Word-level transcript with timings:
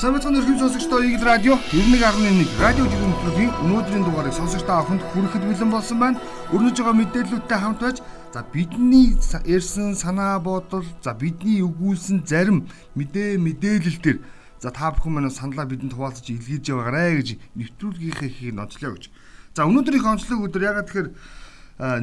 Самбатхан 0.00 0.36
өрхөм 0.36 0.58
сонсогчдоо 0.58 1.00
Игэл 1.04 1.24
радио 1.28 1.54
91.1 1.70 2.48
радио 2.56 2.84
жиргэн 2.88 3.12
төлөвийн 3.20 3.52
өнөөдрийн 3.64 4.04
дугаарыг 4.04 4.32
сонсогчдоо 4.32 4.76
авахд 4.80 5.04
хүрэхэд 5.12 5.44
бэлэн 5.44 5.70
болсон 5.70 5.98
байна. 6.00 6.20
Өрнөж 6.50 6.76
байгаа 6.80 6.96
мэдээллүүдтэй 6.98 7.58
хамт 7.60 7.80
байж 7.84 7.98
за 8.32 8.40
бидний 8.48 9.12
ярьсан 9.44 9.92
санаа 9.94 10.40
бодол 10.40 10.88
за 11.04 11.12
бидний 11.12 11.60
өгүүлсэн 11.60 12.24
зарим 12.24 12.64
мэдээ 12.96 13.36
мэдээлэл 13.44 14.00
төр 14.00 14.16
за 14.58 14.72
та 14.72 14.88
бүхэн 14.88 15.12
манай 15.12 15.30
саналаа 15.30 15.68
бидэнд 15.68 15.92
хуваалцаж 15.92 16.24
илгээж 16.24 16.64
яваарэ 16.72 17.20
гэж 17.20 17.28
нэвтрүүлгийнхээ 17.60 18.30
хийх 18.32 18.56
онцлоо 18.56 18.96
гэж. 18.96 19.12
За 19.52 19.68
өнөөдрийн 19.68 20.10
онцлог 20.16 20.48
өдөр 20.48 20.64
ягаад 20.64 20.88
тэгэхээр 20.88 21.08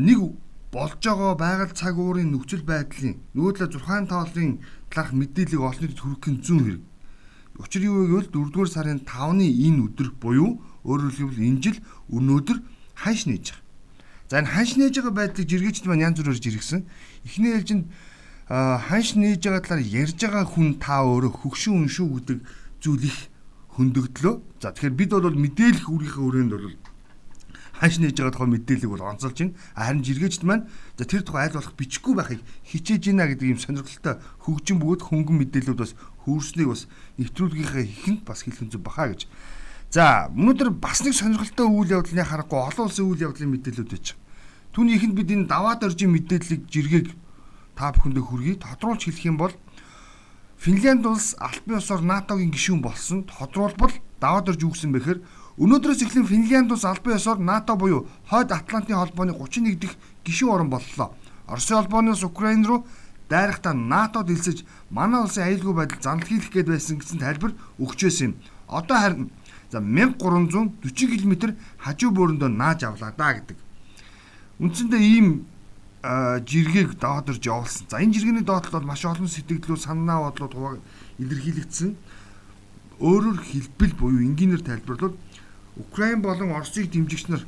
нэг 0.05 0.19
болж 0.69 1.01
байгаа 1.01 1.33
байгаль 1.35 1.73
цаг 1.73 1.97
уурын 1.97 2.29
нөхцөл 2.31 2.63
байдлын 2.63 3.19
талаа 3.33 3.67
6 3.67 4.07
таолын 4.07 4.63
талаарх 4.87 5.11
мэдээллийг 5.17 5.61
олон 5.65 5.81
нийтэд 5.81 5.99
хүргэх 5.99 6.29
нь 6.31 6.43
зүүн 6.45 6.63
хэрэг 6.63 6.90
Учир 7.61 7.85
юу 7.85 8.09
вэ 8.09 8.25
гэвэл 8.25 8.33
4-р 8.33 8.69
сарын 8.69 8.99
5-ны 9.05 9.45
энэ 9.45 9.85
өдөр 9.85 10.09
буюу 10.17 10.57
өөрөөр 10.81 11.13
хэлбэл 11.13 11.45
энэ 11.45 11.61
жил 11.61 11.77
өнөөдөр 12.09 12.57
ханш 12.97 13.29
нээж 13.29 13.53
байгаа. 13.53 13.69
За 14.29 14.41
энэ 14.41 14.49
ханш 14.49 14.71
нээж 14.81 14.93
байгаа 14.97 15.13
байдлыг 15.13 15.45
жиргээчд 15.45 15.85
маань 15.85 16.09
янз 16.09 16.17
бүрээр 16.17 16.41
жиргсэн. 16.41 16.81
Эхний 17.21 17.53
ээлжинд 17.53 17.85
ханш 18.49 19.13
нээж 19.13 19.41
байгаа 19.45 19.61
талаар 19.61 19.85
ярьж 19.85 20.17
байгаа 20.17 20.45
хүн 20.49 20.81
та 20.81 21.05
өөрөө 21.05 21.31
хөгшин 21.37 21.85
үншүү 21.85 22.07
гэдэг 22.17 22.39
зүйл 22.81 23.05
их 23.05 23.17
хөндөгдлөө. 23.77 24.35
За 24.57 24.73
тэгэхээр 24.73 24.97
бид 24.97 25.11
бол 25.13 25.37
мэдээлэх 25.37 25.85
үрийнхээ 25.85 26.25
өрөөнд 26.25 26.51
бол 26.57 26.67
ханш 27.81 27.97
нээж 27.97 28.13
байгаа 28.21 28.33
тухай 28.37 28.49
мэдээллийг 28.53 28.91
бол 28.93 29.09
онцолж 29.09 29.37
байна. 29.41 29.57
Харин 29.73 30.05
жиргээчд 30.05 30.43
маань 30.45 30.69
за 30.93 31.03
тэр 31.09 31.25
тухай 31.25 31.49
айл 31.49 31.57
болох 31.57 31.73
бичихгүй 31.73 32.13
байхыг 32.13 32.41
хичээж 32.69 33.01
гинэ 33.09 33.25
гэдэг 33.33 33.47
юм 33.49 33.57
сонирхолтой 33.57 34.21
хөгжин 34.45 34.77
бөгөөд 34.77 35.01
хөнгөн 35.01 35.37
мэдээллүүд 35.41 35.81
бас 35.81 35.97
хөрснийг 36.21 36.69
бас 36.69 36.85
нэвтрүүлгийнхээ 37.17 37.85
ихэнд 37.89 38.21
бас 38.21 38.45
хэлхэн 38.45 38.69
зүг 38.69 38.85
баха 38.85 39.09
гэж. 39.09 39.25
За 39.89 40.29
өнөөдөр 40.29 40.69
бас 40.77 41.01
нэг 41.01 41.17
сонирхолтой 41.17 41.65
үйл 41.65 41.89
явдлыг 41.97 42.21
харахгүй 42.21 42.59
олон 42.69 42.85
улсын 42.85 43.09
үйл 43.09 43.25
явдлын 43.25 43.49
мэдээлэлүүд 43.49 43.89
байж 43.89 44.05
байгаа. 44.13 44.21
Түүний 44.77 44.95
ихэнд 45.01 45.15
бид 45.17 45.29
энэ 45.33 45.49
даваад 45.49 45.81
оржийн 45.81 46.13
мэдээллийг 46.13 46.69
жиргэг 46.69 47.07
та 47.73 47.91
бүхэндээ 47.97 48.23
хүргэе. 48.23 48.61
Тодруулж 48.61 49.09
хэлэх 49.09 49.25
юм 49.25 49.41
бол 49.41 49.51
Финлянд 50.61 51.03
улс 51.09 51.33
албан 51.41 51.81
ёсоор 51.81 52.05
НАТОгийн 52.05 52.53
гишүүн 52.53 52.85
болсон. 52.85 53.25
Тодруулбал 53.25 53.91
даваад 54.21 54.53
орж 54.53 54.61
үүссэн 54.61 54.93
бэхээр 54.93 55.19
Өнөөдрөөс 55.59 56.01
эхлэн 56.07 56.27
Финлянд 56.27 56.71
улс 56.71 56.85
албан 56.85 57.19
ёсоор 57.19 57.39
НАТО 57.39 57.75
буюу 57.75 58.07
Хойд 58.29 58.51
Атлантын 58.51 58.95
холбооны 58.95 59.33
31 59.35 59.79
дахь 59.79 59.97
гишүүн 60.23 60.51
орон 60.51 60.69
боллоо. 60.69 61.11
Оросын 61.47 61.77
холбооны 61.83 62.11
улс 62.11 62.23
Украин 62.23 62.63
руу 62.63 62.85
дайрахтаа 63.27 63.73
НАТОд 63.73 64.29
илсэж 64.29 64.63
манай 64.89 65.23
улсын 65.23 65.43
аюулгүй 65.43 65.73
байдал 65.73 66.01
занал 66.01 66.27
хийх 66.27 66.51
гээд 66.51 66.67
байсан 66.71 66.99
гэсэн 66.99 67.19
тайлбар 67.19 67.51
өгч 67.79 67.99
байсан 68.07 68.25
юм. 68.31 68.35
Одоо 68.67 68.97
харин 68.97 69.31
за 69.71 69.79
1340 69.79 71.19
км 71.19 71.55
хажуу 71.83 72.11
бөөрөндөө 72.15 72.49
нааж 72.49 72.83
авлаа 72.87 73.11
да 73.11 73.35
гэдэг. 73.35 73.57
Үндсэндээ 74.59 75.03
ийм 75.03 75.27
жиргэг 76.01 76.99
доодорж 76.99 77.43
явуулсан. 77.45 77.87
За 77.91 77.99
энэ 77.99 78.13
жиргэний 78.15 78.43
доотлол 78.43 78.79
бол 78.79 78.91
маш 78.91 79.05
олон 79.05 79.27
сэтгэлдлүүд 79.27 79.83
санаа 79.83 80.31
бодлууд 80.31 80.79
илэрхийлэгдсэн. 81.19 81.95
Өөрөөр 82.99 83.37
хэлбэл 83.37 83.93
буюу 83.99 84.21
энгийнээр 84.25 84.61
тайлбарлавал 84.65 85.17
Украин 85.81 86.21
болон 86.21 86.51
Оросыг 86.51 86.91
дэмжигч 86.91 87.27
нар 87.29 87.43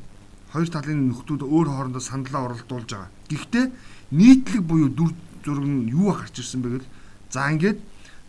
хоёр 0.52 0.68
талын 0.70 1.10
нөхдүүд 1.10 1.42
өөр 1.46 1.68
хоорондоо 1.70 2.02
саналаа 2.02 2.42
оролдуулж 2.46 2.90
байгаа. 2.90 3.10
Гэхдээ 3.30 3.66
нийтлэг 4.10 4.62
буюу 4.62 4.90
дүр 4.90 5.10
зураг 5.44 5.66
нь 5.66 5.90
юу 5.90 6.14
гарч 6.14 6.38
ирсэн 6.38 6.62
бэ 6.62 6.68
гэвэл 6.68 6.92
за 7.30 7.50
ингээд 7.50 7.78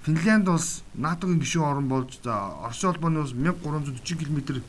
Финлянд 0.05 0.47
улс 0.49 0.85
НАТОгийн 0.93 1.41
гишүүн 1.41 1.65
орн 1.65 1.87
болж 1.89 2.21
за 2.21 2.33
Оросын 2.65 2.93
холбооны 2.93 3.25
улс 3.25 3.33
1340 3.33 4.21
км 4.21 4.61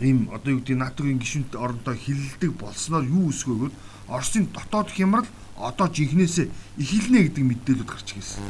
ийм 0.00 0.28
одоо 0.32 0.50
юу 0.56 0.60
гэдэг 0.64 0.76
НАТОгийн 0.80 1.20
гишүүнт 1.20 1.52
оронтой 1.56 1.96
хилэлдэг 1.96 2.52
болсноор 2.56 3.04
юу 3.04 3.28
өсгөө 3.28 3.56
гэвэл 3.56 3.80
Оросын 4.08 4.48
дотоод 4.52 4.88
хямрал 4.92 5.28
одоо 5.56 5.88
жинхнээсээ 5.92 6.48
эхэлнэ 6.80 7.18
гэдэг 7.28 7.44
мэдээлүүд 7.44 7.88
гарч 7.88 8.08
ирсэн. 8.16 8.42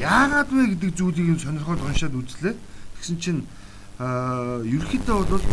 Яагаад 0.00 0.48
вэ 0.50 0.74
гэдэг 0.74 0.90
зүйлийг 0.96 1.38
сонирхоод 1.40 1.80
уншаад 1.84 2.16
үзлээ. 2.16 2.54
Тэгсэн 2.98 3.16
чинь 3.20 3.40
ерөнхийдөө 4.02 5.18
бол 5.30 5.44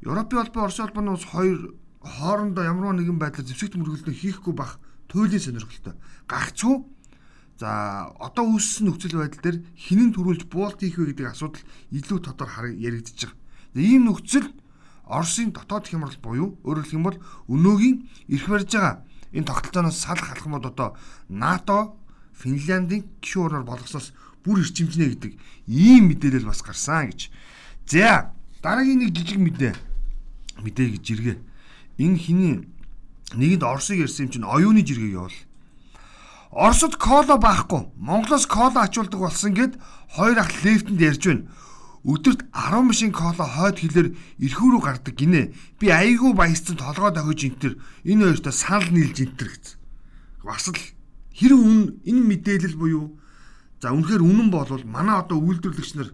Европын 0.00 0.38
холбоо 0.40 0.62
Орос 0.64 0.80
холбооны 0.80 1.12
ус 1.12 1.24
хоёр 1.28 1.74
хоорондоо 2.00 2.64
ямар 2.64 2.96
нэгэн 2.96 3.20
байдлаар 3.20 3.44
зэвсэгт 3.44 3.76
мөргөлдөө 3.76 4.14
хийхгүй 4.14 4.54
бах 4.56 4.80
туйлын 5.08 5.40
сонирхолтой. 5.40 5.94
Гагцгүй 6.24 6.80
За 7.60 8.08
одоо 8.16 8.56
үүссэн 8.56 8.88
нөхцөл 8.88 9.20
байдал 9.20 9.44
дээр 9.44 9.58
хинэн 9.76 10.16
төрүүлж 10.16 10.48
буулт 10.48 10.80
хийх 10.80 10.96
вэ 10.96 11.12
гэдэг 11.12 11.28
асуудал 11.28 11.60
илүү 11.92 12.18
тодор 12.24 12.48
яригдчих 12.72 13.36
байгаа. 13.36 13.84
Ийм 13.84 14.08
нөхцөл 14.08 14.48
Оросын 15.04 15.52
дотоод 15.52 15.84
хямрал 15.84 16.16
буюу 16.24 16.56
өөрөөр 16.64 16.86
хэлэх 16.88 16.96
юм 16.96 17.04
бол 17.04 17.18
өнөөгийн 17.52 17.96
эрх 18.32 18.46
барьж 18.48 18.72
байгаа 18.72 19.04
энэ 19.36 19.44
тогтолцооноос 19.44 19.98
салах 20.00 20.32
алах 20.32 20.48
мод 20.48 20.64
одоо 20.72 20.96
НАТО 21.28 22.00
Финляндийн 22.32 23.04
гишүүн 23.20 23.60
орноор 23.60 23.76
болгосноос 23.76 24.16
бүр 24.40 24.64
ирчимжнэ 24.64 25.12
гэдэг 25.12 25.32
ийм 25.68 26.08
мэдээлэл 26.08 26.48
бас 26.48 26.64
гарсан 26.64 27.12
гэж 27.12 27.28
За 27.90 28.30
дараагийн 28.62 29.02
нэг 29.02 29.10
жижиг 29.10 29.42
мэдээ 29.42 29.74
мэдээ 30.62 30.88
гэж 30.94 31.02
жиргээ. 31.02 31.36
Энэ 31.98 32.18
хиний 32.18 32.54
нэгэнд 33.34 33.64
Оросыг 33.64 34.04
ярьсан 34.04 34.28
юм 34.28 34.32
чинь 34.32 34.46
оюуны 34.46 34.84
жиргээ 34.84 35.16
явал. 35.16 35.34
Оросд 36.50 36.96
кола 36.96 37.36
байхгүй. 37.40 37.90
Монголоос 37.96 38.46
кола 38.46 38.86
ачуулдаг 38.86 39.20
болсон 39.20 39.54
гэд 39.54 39.74
хоёр 40.14 40.38
ах 40.38 40.52
лефтэнд 40.64 41.00
ярьж 41.00 41.22
байна. 41.26 41.48
Өдөрт 42.04 42.48
10 42.52 42.88
машин 42.88 43.12
кола 43.12 43.44
хойд 43.44 43.82
хилээр 43.82 44.08
эрхүү 44.40 44.68
рүү 44.72 44.82
гардаг 44.82 45.14
гинэ. 45.14 45.52
Би 45.78 45.92
айгүй 45.92 46.32
баясцсан 46.32 46.76
толгой 46.80 47.12
дохиж 47.12 47.44
интер 47.44 47.76
энэ 48.04 48.24
хоёртой 48.24 48.52
санал 48.52 48.88
нийлж 48.88 49.20
интер 49.20 49.48
гэсэн. 49.52 49.76
Бас 50.42 50.64
л 50.72 50.80
хэрэг 51.36 51.60
үн 51.60 52.00
энэ 52.08 52.22
мэдээлэл 52.24 52.76
буюу 52.80 53.20
за 53.82 53.92
үнэхээр 53.92 54.24
үнэн 54.24 54.48
болвол 54.48 54.84
манай 54.88 55.20
одоо 55.20 55.36
үйлдвэрлэгч 55.44 55.92
нар 56.00 56.10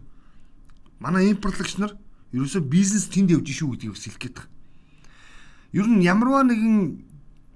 манай 1.01 1.31
импортлогч 1.31 1.77
нар 1.79 1.93
ерөөсөө 2.33 2.63
бизнес 2.67 3.07
тэнд 3.13 3.31
явж 3.33 3.49
шүү 3.53 3.77
гэдгийг 3.77 3.95
хэлэх 3.97 4.19
гээд 4.19 4.37
байгаа. 4.37 4.55
Ер 5.73 5.87
нь 5.87 6.05
ямарваа 6.05 6.43
нэгэн 6.45 7.05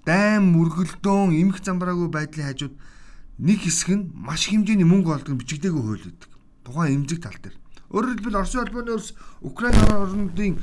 дайм 0.04 0.52
мөргөлдөөн 0.56 1.36
эмх 1.36 1.60
замбраагүй 1.64 2.08
байдлын 2.08 2.46
хажууд 2.48 2.74
нэг 3.40 3.58
хэсэг 3.64 3.90
нь 3.96 4.10
маш 4.12 4.48
хэмжээний 4.48 4.84
мөнгө 4.84 5.10
олдог 5.16 5.40
бичигдээгүй 5.40 5.82
хууль 5.82 6.08
өгдөг. 6.08 6.30
Тухайн 6.64 7.04
эмзэг 7.04 7.20
тал 7.24 7.38
дээр. 7.40 7.56
Өөрөөр 7.90 8.12
хэлбэл 8.20 8.40
Оросын 8.40 8.60
холбооны 8.62 8.92
улс 8.94 9.10
Украин 9.40 9.80
орнуудын 9.88 10.54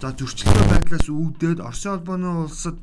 за 0.00 0.08
зөрчилтэй 0.16 0.66
байдлаас 0.72 1.06
үүдээд 1.06 1.60
Оросын 1.60 1.92
холбооны 2.00 2.28
улсад 2.48 2.76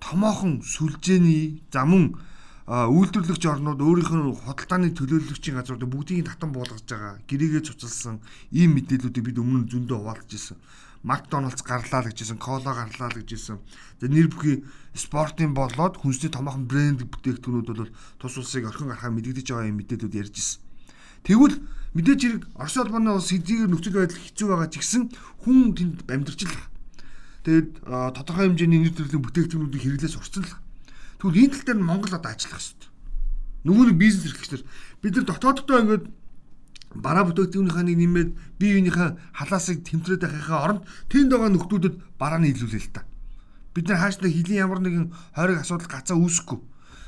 томоохон 0.00 0.64
сүлжээний 0.64 1.62
за 1.70 1.84
мөн 1.84 2.16
үйлдвэрлэгч 2.64 3.44
орнууд 3.44 3.76
өөрийнх 3.76 4.08
нь 4.08 4.24
худалдааны 4.40 4.96
төлөөлөгчийн 4.96 5.60
газруудыг 5.60 5.84
бүгдийг 5.84 6.24
татан 6.24 6.48
буулгаж 6.56 6.88
байгаа. 6.88 7.20
Гэрээгээ 7.28 7.60
цуцалсан 7.60 8.24
ийм 8.56 8.80
мэдээллүүдийг 8.80 9.20
бид 9.20 9.36
өмнө 9.36 9.68
зөндөө 9.68 9.98
хуваалцаж 10.00 10.32
ирсэн. 10.32 10.56
Макдоналдс 11.04 11.60
гарлаа 11.60 12.00
л 12.00 12.08
гэжсэн, 12.08 12.40
кола 12.40 12.72
гарлаа 12.72 13.12
л 13.12 13.20
гэжсэн. 13.20 13.60
Тэгээ 14.00 14.16
нэр 14.16 14.28
бүхий 14.32 14.64
спортын 14.96 15.52
болоод 15.52 16.00
хүнсний 16.00 16.32
томоохон 16.32 16.64
брэнд 16.64 17.04
бүтээгдэхүүнүүд 17.04 17.68
бол 17.68 17.92
тус 18.16 18.40
улсыг 18.40 18.64
орхин 18.64 18.88
гарахаа 18.88 19.12
мэдэгдэж 19.12 19.44
байгаа 19.52 19.68
юм 19.68 19.84
мэдээлүүд 19.84 20.16
ярьж 20.24 20.34
ирсэн. 20.40 20.64
Тэгвэл 21.28 21.60
мэдээж 21.92 22.20
хэрэг 22.24 22.42
Орос 22.56 22.76
улбаны 22.80 23.12
улс 23.12 23.28
хэдийгээр 23.28 23.68
нөхцөл 23.68 24.00
байдал 24.00 24.24
хэцүү 24.24 24.48
байгаа 24.48 24.68
ч 24.72 24.80
гэсэн 24.80 25.02
хүн 25.44 25.76
тэнд 25.76 26.08
амьдарч 26.08 26.40
л. 26.48 26.56
Тэгээд 27.44 27.68
тодорхой 27.84 28.48
хэмжээний 28.48 28.80
нэр 28.88 28.96
төрлийн 28.96 29.20
бүтээгдэхүүнүүдийг 29.20 29.84
хэрэглээс 29.84 30.16
урцсан 30.16 30.48
л 30.48 30.63
Тэгвэл 31.24 31.40
энэ 31.40 31.52
тал 31.56 31.64
дээр 31.64 31.80
нь 31.80 31.88
Монгол 31.88 32.12
одоо 32.12 32.30
ажиллах 32.36 32.60
хэрэгтэй. 32.60 32.90
Нөгөө 33.64 33.84
нэг 33.88 33.96
бизнес 33.96 34.28
эрхлэгчдэр 34.28 34.62
бид 35.00 35.14
нар 35.16 35.24
дотооддоо 35.24 35.78
ингээд 35.80 36.04
бараа 37.00 37.24
бүтээгдэхүүнийхээ 37.32 37.84
нэг 37.88 37.96
нэмээд 37.96 38.30
бие 38.60 38.72
биенийхээ 38.76 39.08
халаасыг 39.32 39.88
тэмтрээд 39.88 40.20
байхынхаа 40.20 40.60
оронд 40.68 40.82
тэнд 41.08 41.32
байгаа 41.32 41.48
нөхдүүдэд 41.48 41.94
бараа 42.20 42.44
нь 42.44 42.52
илүүлээ 42.52 42.82
л 42.84 42.92
та. 42.92 43.08
Бид 43.72 43.88
нар 43.88 44.04
хаашдаа 44.04 44.28
хилийн 44.28 44.68
ямар 44.68 44.84
нэгэн 44.84 45.16
хориг 45.32 45.64
асуудал 45.64 45.88
гацаа 45.88 46.20
үүсэхгүй. 46.20 46.60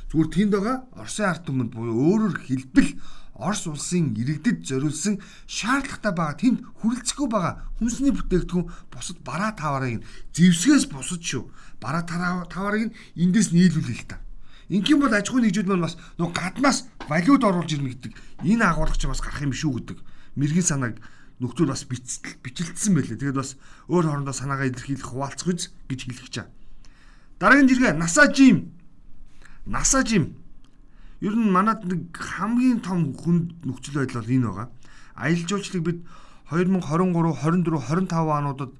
Зүгээр 0.08 0.30
тэнд 0.32 0.52
байгаа 0.56 0.76
Оросын 0.96 1.28
ард 1.28 1.44
түмэнд 1.44 1.76
буюу 1.76 2.00
өөрөөр 2.16 2.36
хэлбэл 2.40 2.90
Орос 3.36 3.68
улсын 3.68 4.16
иргэдэд 4.16 4.64
зориулсан 4.64 5.20
шаардлагатай 5.44 6.12
байгаа 6.16 6.36
тэнд 6.40 6.58
хүрэлцэхгүй 6.80 7.28
байгаа 7.28 7.54
хүнсний 7.76 8.12
бүтээгдэхүүн 8.16 8.66
бусад 8.88 9.18
бараа 9.20 9.52
таварыг 9.52 10.00
зэвсгээс 10.32 10.88
бусад 10.88 11.20
шүү. 11.20 11.44
Бараа 11.76 12.08
таварыг 12.08 12.96
эндээс 13.12 13.52
нийлүүлээ 13.52 13.96
л 14.00 14.08
та. 14.08 14.24
Ингийн 14.72 14.98
бол 14.98 15.12
аж 15.12 15.28
ахуйн 15.28 15.44
нэгжүүд 15.46 15.68
маань 15.68 15.84
бас 15.84 16.00
нөгөө 16.16 16.32
гаднаас 16.32 16.88
валют 17.06 17.44
оруулж 17.44 17.70
ирнэ 17.76 17.92
гэдэг 17.92 18.12
энэ 18.40 18.64
агуулгач 18.64 19.04
бас 19.04 19.20
гарах 19.20 19.44
юм 19.44 19.52
шүү 19.52 19.72
гэдэг 19.84 19.98
мэрэгэн 20.40 20.66
санааг 20.66 20.96
нөхцөл 21.38 21.68
бас 21.68 21.84
бичлэлсэн 21.84 22.96
байлээ. 22.96 23.20
Тэгээд 23.20 23.36
бас 23.36 23.60
өөр 23.92 24.08
хоорондоо 24.08 24.32
санаагаа 24.32 24.72
илэрхийлэх 24.72 25.12
хуваалцах 25.12 25.52
үз 25.52 25.70
гэж 25.86 26.00
хэлэх 26.08 26.28
чаа. 26.32 26.46
Дараагийн 27.38 27.68
жиргээ 27.68 27.92
NASA 28.00 28.24
Jim 28.32 28.72
NASA 29.68 30.00
Jim 30.00 30.32
Ер 31.20 31.32
нь 31.32 31.48
манад 31.50 31.84
нэг 31.88 32.12
хамгийн 32.12 32.80
том 32.84 33.16
хүнд 33.16 33.64
нөхцөл 33.64 34.04
байдал 34.04 34.20
бол 34.20 34.34
энэ 34.36 34.46
байгаа. 34.48 34.68
Аялал 35.16 35.48
жуулчлалыг 35.48 35.84
бид 35.84 35.98
2023, 36.52 37.32
24, 37.32 38.04
25 38.04 38.12
онуудад 38.12 38.72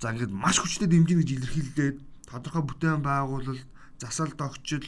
за 0.00 0.12
ингээд 0.12 0.32
маш 0.32 0.58
хүчтэй 0.58 0.88
дэмжинэ 0.88 1.20
гэж 1.20 1.30
илэрхийлээд 1.36 1.96
тодорхой 2.26 2.64
бүтээн 2.64 3.04
байгуулалт, 3.04 3.68
засал 4.00 4.32
тогтчил 4.32 4.84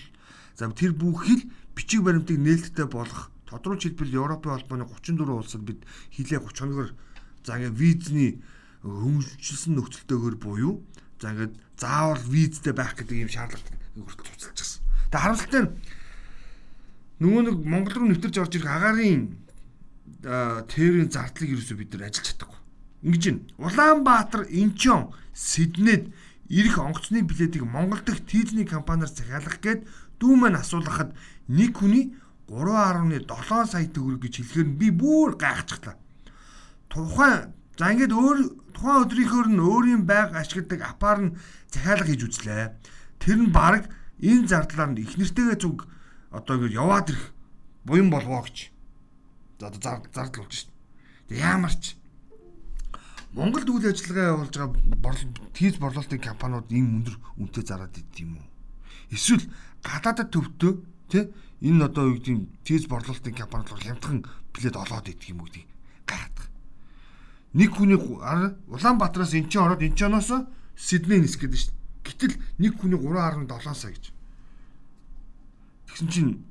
за 0.57 0.73
тэр 0.73 0.97
бүхэл 0.97 1.45
бичиг 1.77 2.01
баримтыг 2.03 2.41
нээлттэй 2.41 2.89
болгох 2.89 3.31
тодорхой 3.45 3.93
хэлбэл 3.93 4.17
Европын 4.17 4.57
холбооны 4.57 4.89
34 4.89 5.31
улсад 5.31 5.63
бид 5.63 5.85
хилээ 6.17 6.41
30 6.41 6.59
хоногор 6.59 6.91
за 7.45 7.61
ингээд 7.61 7.77
визний 7.79 8.43
хөнгөлсөн 8.83 9.77
нөхцөлтэйгээр 9.77 10.37
буюу 10.41 10.83
за 11.21 11.31
ингээд 11.31 11.55
заавал 11.79 12.23
визтэй 12.25 12.73
байх 12.73 12.97
гэдэг 12.97 13.17
ийм 13.21 13.31
шаардлага 13.31 13.71
хүртэл 13.95 14.33
цуцалчихсан. 14.35 14.83
Тэгээ 15.13 15.23
харамсалтай 15.23 15.63
нь 15.63 15.71
нөгөө 17.21 17.43
нэг 17.49 17.57
Монгол 17.65 17.95
руу 17.97 18.09
нэвтэрж 18.13 18.37
орж 18.41 18.53
ирэх 18.61 18.73
агарын 18.73 19.41
тэрийн 20.23 21.09
зардлыг 21.09 21.57
ерөөсөө 21.57 21.77
бид 21.81 21.91
нар 21.97 22.09
ажиллаж 22.11 22.27
чадахгүй. 22.29 22.61
Ингэж 23.07 23.25
байна. 23.25 23.43
Улаанбаатар, 23.57 24.43
Инчон, 24.51 25.15
Сиднейд 25.33 26.13
ирэх 26.49 26.79
онгоцны 26.79 27.23
билетийг 27.23 27.65
Монгол 27.65 28.01
дахь 28.05 28.21
тийзний 28.27 28.67
компаниар 28.67 29.09
захиалах 29.09 29.61
гээд 29.61 29.87
дүү 30.21 30.35
маань 30.37 30.61
асуулгахад 30.61 31.17
нэг 31.49 31.77
хүний 31.77 32.17
3.7 32.49 33.67
сая 33.67 33.87
төгрөг 33.91 34.23
гэж 34.23 34.35
хэлэхээр 34.41 34.69
би 34.79 34.89
бүр 34.91 35.35
гайхчихлаа. 35.35 35.97
Тухайн 36.89 37.53
за 37.75 37.91
ингээд 37.91 38.15
өөр 38.15 38.39
тухайн 38.71 39.03
өдрийнхөөр 39.03 39.49
нь 39.51 39.61
өөрийн 39.61 40.03
байг 40.07 40.31
ашигладаг 40.33 40.81
апаар 40.87 41.21
нь 41.27 41.37
захиалга 41.73 42.07
хийж 42.07 42.23
үзлээ. 42.23 42.73
Тэр 43.19 43.39
нь 43.43 43.51
баг 43.51 43.91
энэ 44.23 44.47
зардлаар 44.47 44.95
нь 44.95 45.03
их 45.03 45.19
нэртэйгээ 45.19 45.59
зүг 45.59 45.91
одоо 46.37 46.57
ингээд 46.61 46.77
яваад 46.77 47.09
ирэх 47.11 47.33
буян 47.89 48.11
болвоо 48.13 48.45
гэж 48.45 48.71
одоо 49.61 49.81
зардал 49.81 50.45
болж 50.45 50.53
шин. 50.53 50.71
Тэг 51.29 51.39
яамар 51.41 51.73
ч 51.73 51.97
Монголд 53.37 53.69
үйл 53.69 53.89
ажиллагаа 53.93 54.33
явуулж 54.33 54.55
байгаа 54.57 55.53
тийз 55.53 55.77
борлуулалтын 55.77 56.21
компаниуд 56.21 56.73
ийм 56.73 57.05
өндөр 57.05 57.17
үнэтэй 57.37 57.65
зараад 57.69 57.93
идэв 57.93 58.25
юм 58.25 58.41
уу? 58.41 58.49
Эсвэл 59.13 59.45
гадаадад 59.85 60.33
төвдөө 60.33 60.73
тий 61.13 61.25
энэ 61.61 61.85
одоо 61.85 62.13
юу 62.13 62.17
гэдэг 62.17 62.65
тийз 62.65 62.89
борлуулалтын 62.89 63.37
компаниуд 63.37 63.77
хямдхан 63.77 64.25
билет 64.57 64.77
олоод 64.77 65.09
идэг 65.13 65.37
юм 65.37 65.45
уу 65.45 65.53
гэдэг 65.53 65.69
гайхаад. 66.09 66.37
Нэг 67.53 67.71
хүний 67.77 68.01
Улаанбаатараас 68.01 69.37
эн 69.37 69.53
чинь 69.53 69.65
ороод 69.65 69.85
эн 69.85 69.93
чиноос 69.93 70.49
Сидней 70.77 71.21
нисэх 71.21 71.45
гэдэг 71.45 71.61
шин. 71.61 71.77
Гэтэл 72.09 72.41
нэг 72.57 72.81
хүний 72.81 72.97
3.7 72.97 73.75
сая 73.77 73.93
гэж. 73.93 74.16
Тэгсэн 75.97 76.13
чинь 76.13 76.45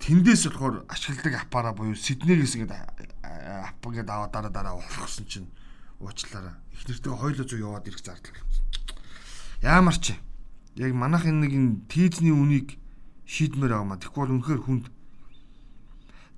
тэндээс 0.00 0.48
болохоор 0.48 0.88
ашигладаг 0.88 1.44
аппараа 1.44 1.76
буюу 1.76 1.92
Сиднейгээс 1.92 2.56
ингээд 2.56 2.72
ап 2.72 3.84
ингээд 3.84 4.08
аваа 4.08 4.32
дараа 4.32 4.48
дараа 4.48 4.80
болохсон 4.80 5.28
чинь 5.28 5.52
уучлаараа 6.00 6.56
их 6.72 6.88
нэртэй 6.88 7.12
хойлоо 7.12 7.44
зүү 7.44 7.60
яваад 7.60 7.84
ирэх 7.84 8.00
зардал 8.00 8.32
болсон. 8.32 8.64
Яамар 9.60 9.96
чи 10.00 10.16
яг 10.80 10.96
манайх 10.96 11.28
энэ 11.28 11.40
нэг 11.44 11.52
энэ 11.52 11.72
тийзний 11.92 12.32
үнийг 12.32 12.80
шийдмээр 13.28 13.76
байгаа 13.76 13.88
маа. 13.92 14.00
Тэгэхгүй 14.00 14.22
бол 14.24 14.34
үнэхээр 14.40 14.62
хүнд. 14.64 14.88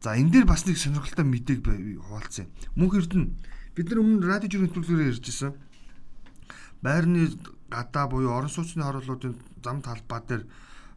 За 0.02 0.18
энэ 0.18 0.42
дээр 0.42 0.46
бас 0.50 0.66
нэг 0.66 0.74
сонирхолтой 0.74 1.22
мэдээг 1.22 1.62
хуваалцсан. 2.02 2.50
Мөнх 2.74 2.98
эрдэнэ 2.98 3.30
бид 3.78 3.86
нар 3.94 4.02
өмнө 4.02 4.26
радио 4.26 4.50
жирийн 4.50 4.74
нэвтрүүлгээр 4.74 5.14
ярьжсэн. 5.14 5.54
Байрны 6.82 7.30
гадаа 7.70 8.06
буюу 8.08 8.32
орон 8.36 8.52
сууцны 8.52 8.82
хорлолуудын 8.84 9.34
зам 9.64 9.82
талбай 9.82 10.20
дээр 10.28 10.44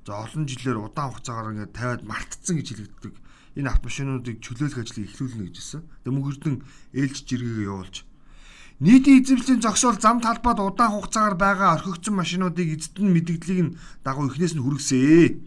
За 0.07 0.23
олон 0.23 0.47
жилээр 0.47 0.79
удаан 0.87 1.11
хугацаагаар 1.11 1.51
ингээд 1.51 1.75
тавиад 1.75 2.03
мартцсан 2.07 2.55
гэж 2.55 2.67
хэлэгддэг. 2.71 3.13
Энэ 3.59 3.67
автомашинуудыг 3.75 4.39
чөлөөлөх 4.39 4.79
ажлыг 4.79 5.03
эхлүүлнэ 5.03 5.51
гэж 5.51 5.55
хэлсэн. 5.59 5.83
Тэгээ 5.83 6.15
мөнхөрдөн 6.15 6.55
ээлж 6.95 7.17
жиргээ 7.27 7.67
явуулж 7.67 7.95
нийтийн 8.79 9.19
эзэмшлийн 9.19 9.59
зогсоол 9.59 9.99
зам 9.99 10.23
талбайд 10.23 10.63
удаан 10.63 10.95
хугацаагаар 10.95 11.35
байгаа 11.35 11.75
орхигдсон 11.75 12.15
машинуудыг 12.15 12.67
эзэд 12.71 13.03
нь 13.03 13.11
мэдгдлийг 13.11 13.59
нь 13.67 13.75
дагуу 14.07 14.31
эхнээс 14.31 14.55
нь 14.55 14.63
хүргэсэ. 14.63 15.43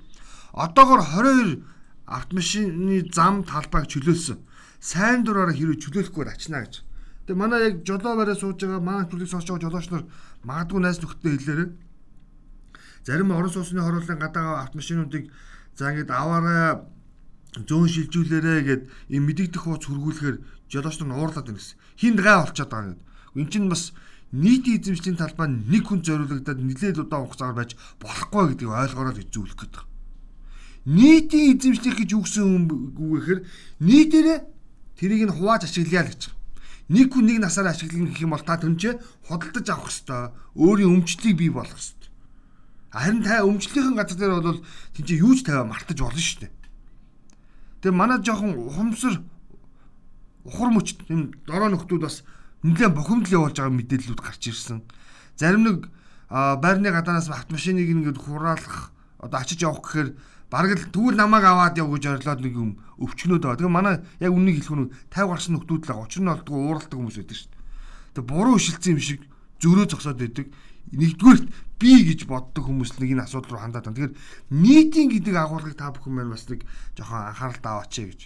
Одоогор 0.53 1.09
22 1.09 1.65
автомашины 2.05 3.09
зам 3.17 3.49
талбайг 3.49 3.89
чөлөөлсөн. 3.89 4.45
Сайн 4.77 5.25
дураараа 5.25 5.57
хэрэг 5.57 5.81
чөлөөлөхгүй 5.81 6.29
ачна 6.29 6.69
гэж. 6.69 6.85
Тэгээ 7.31 7.39
манай 7.39 7.61
яг 7.71 7.87
жолоо 7.87 8.19
бараа 8.19 8.35
сууж 8.35 8.59
байгаа 8.59 8.83
маань 8.83 9.07
төлөв 9.07 9.31
сонсож 9.31 9.55
байгаа 9.55 9.71
жолооч 9.71 9.87
нар 9.95 10.05
магадгүй 10.43 10.81
найс 10.83 10.99
нөхдөд 10.99 11.39
хэлээрээ 11.39 11.71
Зарим 13.07 13.33
орон 13.33 13.51
сууцны 13.51 13.81
хорооллын 13.81 14.19
гадаа 14.19 14.63
автомашинуудыг 14.65 15.33
за 15.77 15.91
ингээд 15.91 16.11
аваарай 16.11 16.85
зөөн 17.57 17.89
шилжүүлээрэ 17.89 18.55
гэд 18.69 18.83
ийм 19.09 19.25
мэдэгдэх 19.25 19.63
хууц 19.65 19.89
хөргүүлэхээр 19.89 20.37
жолооч 20.69 20.97
нар 21.01 21.17
уурлаад 21.17 21.47
байна 21.49 21.59
гэсэн. 21.59 21.79
Хинд 21.97 22.21
гай 22.21 22.37
олцоод 22.37 22.69
байгаа 22.69 22.93
гэдэг. 22.93 23.41
Энд 23.41 23.51
чинь 23.51 23.73
бас 23.73 23.97
нийтийн 24.37 24.85
эзэмшлийн 24.85 25.17
талбай 25.17 25.49
нэг 25.49 25.85
хүн 25.89 26.05
зориулагдаад 26.05 26.61
нэлээд 26.61 27.01
удаан 27.01 27.25
хугацаагаар 27.25 27.57
байж 27.57 27.73
болохгүй 28.05 28.45
гэдгийг 28.53 28.69
ойлгороод 28.69 29.23
эзүүлэх 29.25 29.57
гэдэг. 29.57 29.83
Нийтийн 30.85 31.57
эзэмшлих 31.57 31.97
гэж 32.05 32.11
үгсэн 32.21 32.45
үг 32.69 32.99
гэхээр 33.01 33.41
нийтээрээ 33.81 34.39
тэрийг 35.01 35.23
нь 35.25 35.37
хувааж 35.41 35.65
ашиглая 35.65 36.05
л 36.05 36.13
гэж. 36.13 36.40
Нэг 36.91 37.15
хүн 37.15 37.25
нэг 37.31 37.39
насаараа 37.39 37.71
ашиглах 37.71 38.11
гэх 38.11 38.27
юм 38.27 38.35
бол 38.35 38.43
та 38.43 38.59
түнчээ 38.59 38.99
худалдаж 39.31 39.67
авах 39.71 39.95
хэвээр 39.95 40.35
өөрийн 40.59 40.91
өмчлөлийг 40.91 41.37
бий 41.39 41.51
болгох 41.55 41.79
хэвээр 41.79 42.01
Харин 42.91 43.23
та 43.23 43.47
өмчлөлийн 43.47 43.95
газар 43.95 44.19
дээр 44.19 44.43
бол 44.43 44.61
тийч 44.99 45.15
юу 45.15 45.39
ч 45.39 45.47
тавиа 45.47 45.63
мартаж 45.63 46.03
болно 46.03 46.19
шүү 46.19 46.43
дээ. 46.43 46.53
Тэгээ 47.87 47.95
манай 47.95 48.19
жоохон 48.19 48.59
ухамсар 48.59 49.23
ухар 50.43 50.71
мөч 50.75 50.99
юм 51.07 51.31
дорой 51.47 51.71
нөхдүүд 51.71 52.03
бас 52.03 52.27
нэлээд 52.67 52.99
бухимдал 52.99 53.47
явуулж 53.47 53.63
байгаа 53.63 53.79
мэдээллүүд 53.79 54.21
гарч 54.27 54.43
ирсэн. 54.51 54.83
Зарим 55.39 55.63
нэг 55.63 55.79
байрны 56.27 56.91
гадаанаас 56.91 57.31
автомашиныг 57.31 57.87
ингээд 57.87 58.19
хураалах 58.19 58.91
одоо 59.23 59.39
очиж 59.39 59.63
явах 59.63 59.87
гэхээр 59.87 60.19
бараг 60.51 60.77
л 60.77 60.91
тэгвэл 60.91 61.17
намайг 61.17 61.45
аваад 61.47 61.79
яв 61.79 61.89
гэж 61.95 62.05
орлоод 62.21 62.41
нэг 62.43 62.55
юм 62.59 62.71
өвчнөд 62.99 63.47
байгаа. 63.47 63.59
Тэгээ 63.63 63.71
манай 63.71 63.97
яг 64.19 64.33
үннийг 64.35 64.59
хэлэх 64.61 64.75
нь 64.77 64.91
50 65.15 65.31
гарсан 65.31 65.53
нөхдүүд 65.55 65.83
л 65.87 66.03
учир 66.03 66.23
нь 66.27 66.33
олдгоо 66.35 66.59
ууралдаг 66.59 66.99
хүмүүс 66.99 67.17
байдаг 67.23 67.37
шүү 67.39 67.51
дээ. 67.55 67.63
Тэгээ 68.19 68.31
буруу 68.31 68.57
ишилсэн 68.59 68.93
юм 68.93 69.01
шиг 69.01 69.21
зөрөө 69.63 69.87
зогсоод 69.95 70.19
байдаг 70.19 70.47
нэгдүгээрт 70.91 71.47
би 71.79 71.93
гэж 72.11 72.27
боддог 72.27 72.67
хүмүүс 72.67 72.99
нэг 72.99 73.15
энэ 73.15 73.25
асуудал 73.25 73.57
руу 73.57 73.63
хандаад 73.63 73.87
байна. 73.87 74.11
Тэгэхээр 74.11 74.17
нийтийн 74.51 75.09
гэдэг 75.15 75.35
агуулгыг 75.39 75.77
та 75.79 75.95
бүхэн 75.95 76.15
маань 76.19 76.35
бас 76.35 76.45
нэг 76.51 76.67
жоохон 76.99 77.31
анхаарал 77.31 77.63
таваач 77.63 77.95
гэж. 77.95 78.21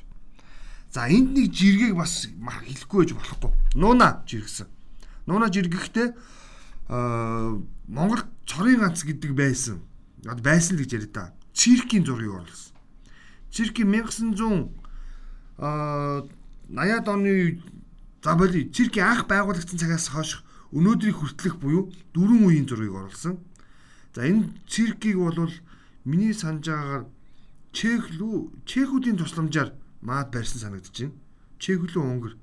За 0.91 1.07
энд 1.07 1.37
нэг 1.37 1.53
жиргэг 1.53 1.93
бас 1.95 2.31
хэлэхгүй 2.33 2.99
байж 3.05 3.13
болохгүй. 3.15 3.53
Нууна 3.77 4.25
жиргсэн. 4.25 4.67
Нууна 5.29 5.53
жиргэхдээ 5.53 6.09
аа 6.89 7.61
Монгол 7.87 8.25
цорын 8.49 8.81
ганц 8.81 9.05
гэдэг 9.05 9.33
байсан. 9.37 9.85
Байсан 10.25 10.79
л 10.79 10.83
гэж 10.83 10.91
яриа 10.97 11.13
та. 11.13 11.25
Циркийн 11.55 12.05
зургийг 12.05 12.35
оруулсан. 12.35 12.75
Циркийн 13.51 13.89
1900 13.89 14.69
аа 15.59 16.27
80-ад 16.69 17.09
оны 17.09 17.63
за 18.23 18.35
боли 18.35 18.71
циркийн 18.75 19.07
анх 19.07 19.27
байгуулагдсан 19.31 19.79
цагаас 19.79 20.11
хойш 20.11 20.43
өнөөдрийг 20.75 21.17
хүртэлх 21.17 21.57
буюу 21.63 21.93
дөрвөн 22.15 22.45
үеийн 22.51 22.67
зургийг 22.67 22.99
оруулсан. 22.99 23.39
За 24.15 24.27
энэ 24.27 24.51
циркийг 24.67 25.17
бол 25.17 25.55
миний 26.05 26.35
санаж 26.35 26.67
байгаагаар 26.67 27.05
Чех 27.75 28.07
лүү 28.19 28.55
Чехүүдийн 28.71 29.19
тусламжаар 29.19 29.75
маад 30.03 30.31
барьсан 30.31 30.61
санагдаж 30.63 30.95
байна. 30.95 31.15
Чех 31.59 31.83
лүү 31.83 32.03
Унгар 32.03 32.35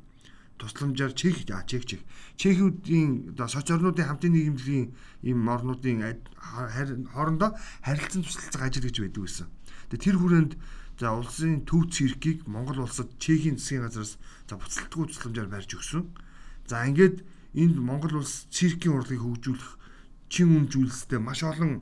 тусламжаар 0.62 1.14
Чех 1.18 1.42
а 1.50 1.66
Чех 1.66 1.84
Чех 1.90 2.06
Чехүүдийн 2.38 3.34
оо 3.42 3.50
соц 3.50 3.68
орнуудын 3.74 4.06
хамтын 4.06 4.32
нийгэмлэгийн 4.38 4.94
ийм 5.26 5.50
орнуудын 5.50 6.22
хоорондоо 6.38 7.58
харилцан 7.82 8.22
туслалцах 8.22 8.62
ажил 8.62 8.86
гэж 8.86 8.96
байдаг 9.02 9.22
байсан. 9.26 9.48
Тэгээ 9.90 10.06
тэр 10.06 10.18
хүрээнд 10.22 10.54
за 11.02 11.18
улсын 11.18 11.66
төв 11.66 11.90
циркийг 11.90 12.46
Монгол 12.46 12.86
улсад 12.86 13.10
Чехийн 13.18 13.58
засгийн 13.58 13.90
газраас 13.90 14.22
за 14.46 14.54
буцалтгүй 14.62 15.06
тусламжаар 15.10 15.50
барьж 15.50 15.74
өгсөн. 15.74 16.06
За 16.70 16.86
ингээд 16.86 17.26
энд 17.58 17.76
Монгол 17.82 18.22
улс 18.22 18.46
циркийн 18.54 18.96
урлагийг 19.02 19.26
хөгжүүлэх 19.26 19.72
чин 20.30 20.54
үнжүүлэлттэй 20.56 21.20
маш 21.20 21.42
олон 21.42 21.82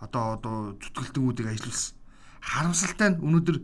одоо 0.00 0.24
одоо 0.40 0.56
зүтгэлтэнүүдийг 0.80 1.48
ажилласан. 1.52 1.94
Харамсалтай 2.40 3.08
нь 3.14 3.22
өнөөдөр 3.22 3.56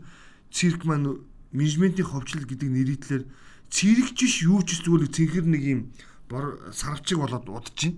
цирк 0.53 0.85
маань 0.85 1.19
менежментийн 1.51 2.07
ховчлол 2.07 2.47
гэдэг 2.47 2.69
нэрийтлэр 2.71 3.23
циркч 3.71 4.17
биш 4.19 4.35
юу 4.43 4.61
ч 4.67 4.83
зүгээр 4.83 5.09
цэнхэр 5.09 5.45
нэг 5.47 5.63
юм 5.63 5.81
бор 6.27 6.59
сарвчиг 6.75 7.17
болоод 7.17 7.47
удаж 7.47 7.71
байна. 7.71 7.97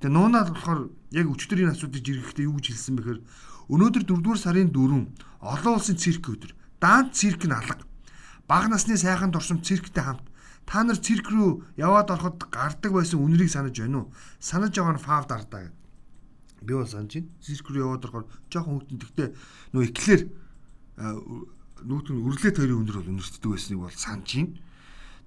Тэгээ 0.00 0.14
нуунаад 0.14 0.48
болохоор 0.54 0.80
яг 1.10 1.26
өчтөрийн 1.28 1.74
асуудыг 1.74 2.02
жиргэхдээ 2.06 2.46
юу 2.46 2.56
гэж 2.56 2.66
хэлсэн 2.72 2.94
бэхээр 2.96 3.20
өнөөдөр 3.74 4.04
4-р 4.06 4.38
сарын 4.38 4.70
4 4.70 5.42
олон 5.42 5.74
улсын 5.74 5.98
цирк 5.98 6.30
өдөр. 6.30 6.54
Даант 6.78 7.12
цирк 7.18 7.42
нь 7.44 7.52
алга. 7.52 7.82
Бага 8.46 8.70
насны 8.70 8.96
сайхан 8.96 9.34
дурсам 9.34 9.60
цирктэй 9.60 10.04
хамт 10.04 10.24
Та 10.66 10.82
нар 10.84 10.96
цирк 10.96 11.28
рүү 11.28 11.76
яваад 11.76 12.08
ороход 12.10 12.48
гардаг 12.48 12.92
байсан 12.96 13.20
үнэрийг 13.20 13.52
санаж 13.52 13.76
байна 13.76 14.08
уу? 14.08 14.12
Санаж 14.40 14.72
байгаа 14.72 14.96
нь 14.96 15.04
фав 15.04 15.28
дардаа 15.28 15.68
гэв. 15.68 15.74
Би 16.64 16.72
бол 16.72 16.88
санаж 16.88 17.12
байна. 17.20 17.28
Цирк 17.44 17.68
рүү 17.68 17.84
яваад 17.84 18.04
орохоор 18.08 18.26
жоохон 18.48 18.80
хөвтөн 18.80 19.00
тэгтээ 19.04 19.28
нөө 19.76 19.82
эклэр 19.92 20.20
нүүт 21.84 22.06
нь 22.08 22.24
үрлээ 22.24 22.52
тойрын 22.56 22.80
өндөр 22.80 22.96
бол 22.96 23.12
өнөртдөг 23.12 23.50
байсныг 23.52 23.80
бол 23.84 23.92
санаж 23.92 24.28
байна. 24.32 24.56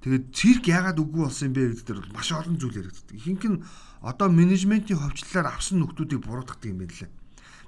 Тэгээд 0.01 0.25
цирк 0.31 0.63
яагаад 0.69 1.01
үгүй 1.01 1.21
болсон 1.25 1.49
юм 1.49 1.55
бэ 1.57 1.61
гэдэг 1.73 1.85
дээр 1.87 2.01
маш 2.13 2.29
олон 2.31 2.57
зүйл 2.61 2.79
яригддаг. 2.85 3.17
Ихэнх 3.17 3.45
нь 3.49 3.63
одоо 4.05 4.27
менежментийн 4.29 5.01
хөвчлөлөөр 5.01 5.47
авсан 5.49 5.81
нөхдүүдийг 5.81 6.21
буруутгадаг 6.21 6.69
юм 6.69 6.79
байна 6.85 6.93
лээ. 6.93 7.11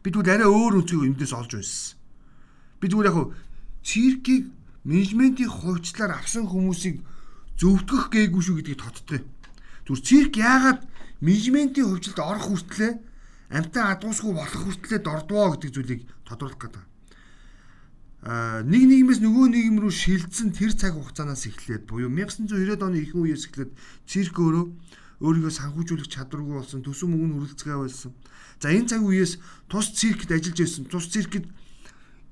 Бид 0.05 0.13
тэгвэл 0.13 0.33
арай 0.37 0.49
өөр 0.49 0.73
үнцгийг 0.85 1.09
эндээс 1.09 1.33
олж 1.33 1.51
байсан. 1.57 1.97
Би 2.79 2.85
тэгвэл 2.87 3.09
яг 3.09 3.17
циркийг 3.81 4.43
менежментийн 4.85 5.49
хөвчлөлөөр 5.49 6.11
авсан 6.13 6.45
хүмүүсийг 6.45 7.01
зөвтгөх 7.57 8.13
гээгүй 8.13 8.41
шүү 8.45 8.55
гэдгийг 8.61 8.79
тодтгоё. 8.79 9.25
Зүгээр 9.89 10.05
цирк 10.05 10.33
яагаад 10.37 10.81
менежментийн 11.25 11.89
хөвчлөлд 11.89 12.21
орох 12.21 12.45
хүртлээр 12.47 12.95
амтаа 13.57 13.97
адуусгүй 13.97 14.33
болох 14.37 14.61
хүртлээр 14.63 15.03
дордвоо 15.03 15.57
гэдэг 15.57 15.71
зүйлийг 15.73 16.01
тодруулах 16.23 16.61
гэдэг 16.61 16.83
нэг 18.19 18.83
нийгмээс 18.83 19.23
нөгөө 19.23 19.47
нийгэм 19.47 19.77
рүү 19.79 19.93
шилжсэн 19.95 20.51
тэр 20.51 20.75
цаг 20.75 20.99
хугацаанаас 20.99 21.47
эхлээд 21.47 21.87
буюу 21.87 22.11
1990-ад 22.11 22.83
оны 22.83 22.99
ихэнх 22.99 23.23
үеэс 23.23 23.47
эхлээд 23.47 23.71
цирк 24.03 24.35
өөрөө 24.35 24.65
өөрийгөө 25.23 25.53
санхүүжүүлэх 25.55 26.11
чадваргүй 26.11 26.55
болсон 26.59 26.83
төсөв 26.83 27.07
мөнгө 27.07 27.47
үргэлцгээ 27.47 27.79
байсан. 27.79 28.11
За 28.59 28.75
энэ 28.75 28.91
цаг 28.91 29.07
үеэс 29.07 29.39
тус 29.71 29.95
циркт 29.95 30.31
ажиллаж 30.35 30.59
байсан. 30.59 30.83
Тус 30.91 31.07
циркт 31.07 31.47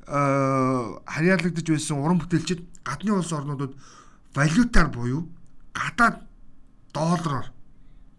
харьяалагдж 0.08 1.68
байсан 1.72 2.04
уран 2.04 2.20
бүтээлчид 2.20 2.68
гадны 2.84 3.12
улс 3.16 3.32
орнуудад 3.32 3.72
валютаар 4.36 4.92
буюу 4.92 5.28
гадаад 5.72 6.24
доллараар 6.92 7.48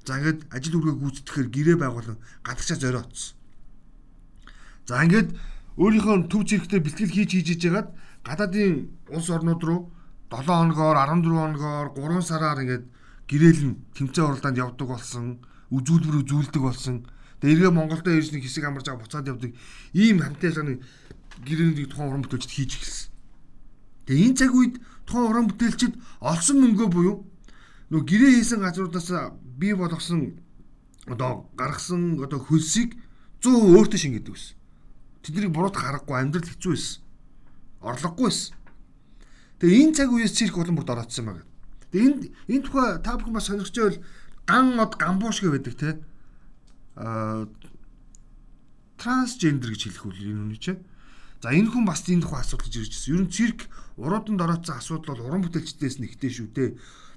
за 0.08 0.16
ингээд 0.20 0.52
ажил 0.52 0.80
үргээ 0.80 0.96
гүйцэтгэхээр 1.00 1.48
гэрээ 1.52 1.76
байгуулан 1.80 2.16
гадагшаа 2.44 2.76
зориоцсон. 2.80 3.36
За 4.88 5.04
ингээд 5.04 5.36
өөрийнхөө 5.78 6.26
төв 6.26 6.42
зэрэгтэй 6.42 6.80
бэлтгэл 6.82 7.14
хийж 7.14 7.30
хийж 7.38 7.48
иж 7.54 7.62
хагаад 7.62 7.88
гадаадын 8.26 8.90
улс 9.14 9.30
орнууд 9.30 9.62
руу 9.62 9.80
7 10.26 10.44
хоногоор 10.44 10.96
14 10.98 11.22
хоногоор 11.30 11.88
3 11.94 12.18
сараар 12.26 12.58
ингээд 12.66 12.84
гэрээлэн 13.30 13.72
тэмцээн 13.94 14.26
уралдаанд 14.26 14.58
явдаг 14.58 14.88
болсон, 14.90 15.38
үзүүлбэр 15.70 16.26
үзүүлдэг 16.26 16.62
болсон. 16.66 17.06
Тэгээ 17.38 17.54
эргээ 17.54 17.72
Монголдо 17.72 18.10
ирж 18.10 18.34
нэг 18.34 18.42
хэсэг 18.42 18.66
амарч 18.66 18.90
байгаа 18.90 19.04
буцаад 19.06 19.30
явдаг. 19.30 19.54
Ийм 19.94 20.18
хамтлагын 20.18 20.82
гэрээнийг 21.46 21.88
тухайн 21.94 22.10
уран 22.10 22.22
бүтээлчд 22.26 22.50
хийж 22.50 22.72
эхэлсэн. 22.74 23.08
Тэгээ 24.10 24.26
энэ 24.26 24.38
цаг 24.42 24.52
үед 24.58 24.74
тухайн 25.06 25.30
уран 25.30 25.46
бүтээлчд 25.46 25.94
олсон 26.18 26.56
мөнгөө 26.58 26.88
буюу 26.90 27.16
нөгөө 27.94 28.08
гэрээ 28.10 28.32
хийсэн 28.42 28.60
газруудаас 28.66 29.08
бий 29.54 29.78
болгосон 29.78 30.42
одоо 31.06 31.46
гаргасан 31.54 32.18
одоо 32.18 32.42
хөлсийг 32.42 32.98
100% 33.40 33.78
өөртөө 33.78 34.00
шингээдэг 34.02 34.34
байсан. 34.34 34.57
Тэднийг 35.22 35.52
буруутах 35.52 35.84
аргагүй 35.84 36.16
амьдрал 36.18 36.48
хэцүү 36.48 36.72
байсан. 36.72 37.02
Орлогогүй 37.80 38.26
байсан. 38.30 38.54
Тэгээ 39.58 39.82
энэ 39.90 39.96
цаг 39.98 40.10
үеэс 40.14 40.34
цирк 40.38 40.56
улам 40.58 40.78
бүрд 40.78 40.94
ороодсон 40.94 41.24
байна. 41.26 41.44
Тэгээ 41.90 42.06
энд 42.06 42.22
энэ 42.46 42.62
тухай 42.62 42.88
та 43.02 43.18
бүхэн 43.18 43.34
бас 43.34 43.46
сонирхож 43.50 43.74
байвал 43.74 43.98
ган 44.46 44.66
од 44.78 44.92
гамбууш 44.94 45.38
гэ 45.42 45.50
байдаг 45.50 45.74
те. 45.74 45.90
Аа 46.94 47.50
трансгендер 48.98 49.74
гэж 49.74 49.82
хэлэх 49.90 50.04
үл 50.06 50.22
энэ 50.22 50.42
үний 50.46 50.60
чинь. 50.62 50.82
За 51.42 51.54
энэ 51.54 51.70
хүн 51.70 51.86
бас 51.86 52.06
энэ 52.06 52.22
тухай 52.22 52.42
асуудал 52.42 52.66
гэж 52.66 52.74
ирж 52.78 52.94
байна. 52.94 53.14
Ер 53.14 53.22
нь 53.26 53.34
цирк 53.34 53.60
урууданд 53.98 54.42
ороодсон 54.42 54.78
асуудал 54.78 55.18
бол 55.18 55.26
уран 55.26 55.42
бүтээлчдээс 55.46 55.98
нэгтэй 56.02 56.30
шүү 56.34 56.48
дээ. 56.54 56.70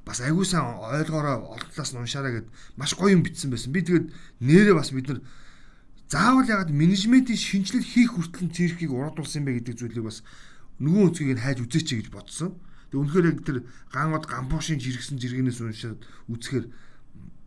Бас 0.05 0.21
айгуу 0.21 0.45
сайн 0.45 0.81
ойлгоороо 0.81 1.57
олон 1.57 1.69
талаас 1.73 1.93
нь 1.93 2.01
уншаараа 2.01 2.33
гэд 2.41 2.47
маш 2.77 2.97
гоё 2.97 3.13
юм 3.13 3.25
бичсэн 3.25 3.53
байсан. 3.53 3.73
Би 3.73 3.85
тэгээд 3.85 4.09
нэрээ 4.41 4.75
бас 4.77 4.89
бид 4.93 5.09
нар 5.09 5.21
заавал 6.11 6.43
ягаад 6.43 6.75
менежментийн 6.75 7.39
шинжилэл 7.39 7.87
хийх 7.87 8.11
хүртэл 8.19 8.51
циркийг 8.51 8.91
урдуулсан 8.91 9.41
юм 9.41 9.45
бэ 9.47 9.63
гэдэг 9.63 9.75
зүйлийг 9.79 10.03
бас 10.03 10.27
нөгөө 10.83 11.07
өнцгийг 11.07 11.39
нь 11.39 11.43
хайж 11.47 11.63
үзээч 11.63 11.87
гэж 11.95 12.07
бодсон. 12.11 12.59
Тэгээ 12.91 12.99
үнэхээр 12.99 13.29
яг 13.31 13.39
тэр 13.47 13.57
ганод 13.95 14.27
гамбуушийн 14.27 14.83
жиргсэн 14.83 15.15
жиргэнээс 15.15 15.63
уншаад 15.63 16.03
үзэхээр 16.27 16.65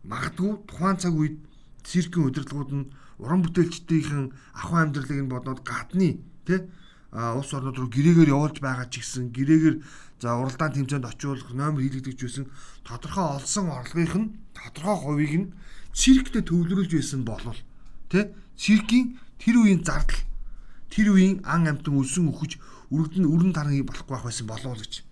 магадгүй 0.09 0.51
тухайн 0.65 0.97
цаг 0.97 1.13
үед 1.13 1.37
циркийн 1.85 2.25
удирдлагууд 2.25 2.71
нь 2.73 2.89
уран 3.21 3.45
бүтээлчдийн 3.45 4.33
ахуй 4.57 4.79
амьдралыг 4.81 5.21
нь 5.21 5.29
бодоод 5.29 5.61
гадны 5.61 6.25
тий 6.49 6.65
а 7.13 7.37
улс 7.37 7.53
орнууд 7.53 7.77
руу 7.77 7.89
гэрээгээр 7.93 8.33
явуулж 8.33 8.57
байгаа 8.65 8.89
ч 8.89 9.05
гэсэн 9.05 9.29
гэрээгээр 9.29 9.77
за 10.19 10.41
уралдаан 10.41 10.73
тэмцээнд 10.73 11.05
очиулах 11.05 11.53
номер 11.53 11.85
хийлэгдэж 11.85 12.17
байсан 12.17 12.45
тодорхой 12.81 13.25
олсон 13.37 13.69
орлогынх 13.69 14.15
нь 14.17 14.33
тодорхой 14.57 14.97
хувийг 14.99 15.33
нь 15.37 15.51
цирктэй 15.93 16.43
төвлөрүүлж 16.43 16.91
байсан 16.97 17.21
болов 17.23 17.57
тий 18.09 18.25
циркийн 18.57 19.19
тэр 19.39 19.55
үеийн 19.61 19.83
зардал 19.83 20.19
тэр 20.89 21.11
үеийн 21.11 21.43
ан 21.43 21.67
амтан 21.67 21.99
өлсөн 21.99 22.31
өхөж 22.31 22.57
үрдэн 22.91 23.25
өрн 23.27 23.51
таран 23.51 23.83
болохгүй 23.83 24.15
байх 24.15 24.25
байсан 24.25 24.47
болов 24.47 24.79
гэж. 24.79 25.03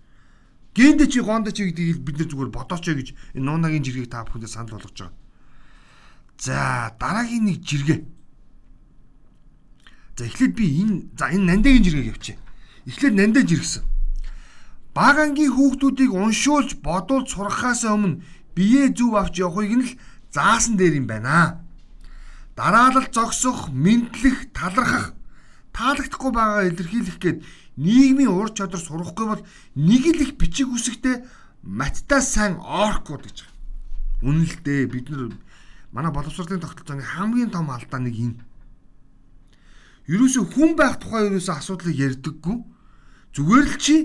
Гэндэ 0.74 1.06
чи 1.06 1.20
гондо 1.20 1.50
чи 1.52 1.70
гэдгийг 1.70 2.02
бид 2.02 2.18
нар 2.18 2.28
зүгээр 2.30 2.50
бодооч 2.50 2.84
гэж 2.88 3.08
энэ 3.38 3.44
нуунагийн 3.46 3.84
жиргэг 3.84 4.10
та 4.10 4.26
бүхэндээ 4.26 4.50
санал 4.50 4.74
болгож 4.74 4.96
байгаа. 4.96 5.14
За 6.38 6.90
дараагийн 6.98 7.44
нэг 7.46 7.62
жиргээ. 7.62 8.00
За 10.18 10.24
эхлээд 10.26 10.54
би 10.58 10.66
энэ 10.82 10.94
за 11.14 11.30
энэ 11.30 11.46
нандагийн 11.46 11.84
жиргээг 11.84 12.10
явчих. 12.10 12.38
Эхлээд 12.86 13.14
нандаа 13.14 13.46
жиргсэн. 13.46 13.86
Баг 14.94 15.18
ангийн 15.18 15.54
хүүхдүүдийг 15.54 16.10
уншуулж 16.10 16.78
бодуулж 16.82 17.30
сургахаас 17.30 17.86
өмнө 17.86 18.22
бие 18.54 18.90
зүв 18.90 19.14
авч 19.14 19.42
явахыг 19.42 19.74
нь 19.78 19.84
л 19.86 19.98
заасан 20.34 20.74
дээр 20.78 20.98
юм 21.02 21.06
байна 21.06 21.63
дараалал 22.56 23.08
зогсох, 23.10 23.68
мэдлэх, 23.70 24.54
талархах, 24.54 25.14
таалагдахгүй 25.74 26.30
байгаагаа 26.30 26.68
илэрхийлэх 26.70 27.18
гээд 27.18 27.38
нийгмийн 27.76 28.30
ур 28.30 28.54
чадвар 28.54 28.78
сурахгүй 28.78 29.26
бол 29.26 29.42
нэг 29.74 30.02
л 30.14 30.22
их 30.22 30.38
бичиг 30.38 30.70
үсэгтэй 30.70 31.26
маттай 31.66 32.22
сайн 32.22 32.62
оркууд 32.62 33.26
гэж 33.26 33.36
байгаа. 33.42 33.54
Үнэн 34.22 34.46
л 34.46 34.56
дээ 34.62 34.86
бид 34.86 35.10
нар 35.10 35.34
манай 35.90 36.12
боловсролын 36.14 36.62
тогтолцооны 36.62 37.02
хамгийн 37.02 37.50
том 37.50 37.74
алдаа 37.74 37.98
нэг 37.98 38.14
юм. 38.14 38.38
Ерөөсө 40.06 40.46
хүн 40.54 40.78
байх 40.78 41.02
тухай 41.02 41.26
ерөөсө 41.26 41.58
асуудлыг 41.58 41.98
ярьдаггүй. 41.98 42.56
Зүгээр 43.34 43.66
л 43.66 43.78
чи 43.82 43.96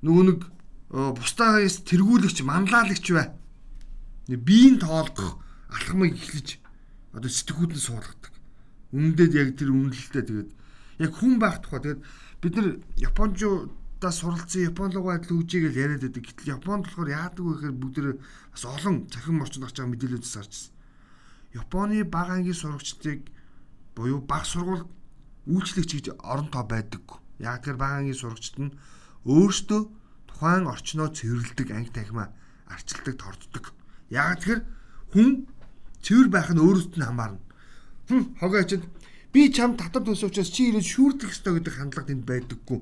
нөгөө 0.00 0.24
нэг 0.32 0.40
бусдаас 0.88 1.84
тэргүүлэгч, 1.84 2.40
манлайлагч 2.40 3.06
бай. 3.12 3.36
Биеийн 4.30 4.80
тоолгох 4.80 5.42
алхмыг 5.68 6.16
эхлэж 6.16 6.59
одоо 7.14 7.30
сэтгүүд 7.30 7.72
нь 7.74 7.84
суулгадаг. 7.86 8.32
Үнэндээ 8.94 9.28
яг 9.34 9.48
тэр 9.58 9.70
үнэлэлтэй 9.70 10.24
тэгээд 10.26 10.50
яг 11.02 11.12
хүн 11.14 11.38
байх 11.38 11.62
тухай 11.62 11.80
тэгээд 11.82 12.02
бид 12.42 12.54
нар 12.56 12.68
Япончуудаас 12.98 14.16
суралцсан 14.18 14.62
Япон 14.70 14.90
руу 14.94 15.10
адил 15.10 15.40
үжигээл 15.42 15.80
яриад 15.80 16.02
байдаг. 16.06 16.24
Гэтэл 16.26 16.54
Японд 16.56 16.86
болохоор 16.86 17.10
яадаг 17.10 17.44
вэ 17.44 17.52
гэхээр 17.54 17.76
бүгд 17.76 17.96
бас 18.52 18.64
олон 18.64 18.96
цахим 19.10 19.42
орчинд 19.42 19.64
гарч 19.64 19.76
байгаа 19.78 19.92
мэдээлэлээс 19.94 20.34
харжсан. 20.36 20.72
Японы 21.54 22.04
бага 22.06 22.38
ангийн 22.38 22.54
сурагчдыг 22.54 23.20
буюу 23.94 24.20
баг 24.22 24.44
сургууль 24.46 24.86
үйлчлэгч 25.50 25.90
гэж 25.98 26.06
орон 26.22 26.48
тоо 26.50 26.64
байдаггүй. 26.64 27.18
Яг 27.42 27.64
тэр 27.66 27.76
бага 27.76 28.00
ангийн 28.00 28.18
сурагчид 28.18 28.56
нь 28.58 28.76
өөрсдөө 29.26 29.80
тухайн 30.30 30.64
орчноо 30.70 31.08
цэвэрлдэг 31.10 31.68
анги 31.74 31.90
тахимаа 31.90 32.30
арчилдаг, 32.70 33.14
торддог. 33.18 33.74
Яг 34.08 34.40
тэр 34.40 34.64
хүн 35.12 35.46
цэвэр 36.02 36.28
байх 36.28 36.48
нь 36.50 36.60
өөрөөсөө 36.60 36.98
нь 36.98 37.06
хамаарна. 37.06 37.40
Хм 38.08 38.22
хогоочд 38.40 38.82
би 39.32 39.52
чам 39.52 39.76
татвар 39.76 40.04
төлсөн 40.04 40.30
учраас 40.30 40.50
чи 40.50 40.70
ирээд 40.70 40.86
шүүрдэх 40.86 41.30
ёстой 41.30 41.52
гэдэг 41.60 41.74
хандлага 41.76 42.08
тэнд 42.10 42.24
байдаггүй. 42.26 42.80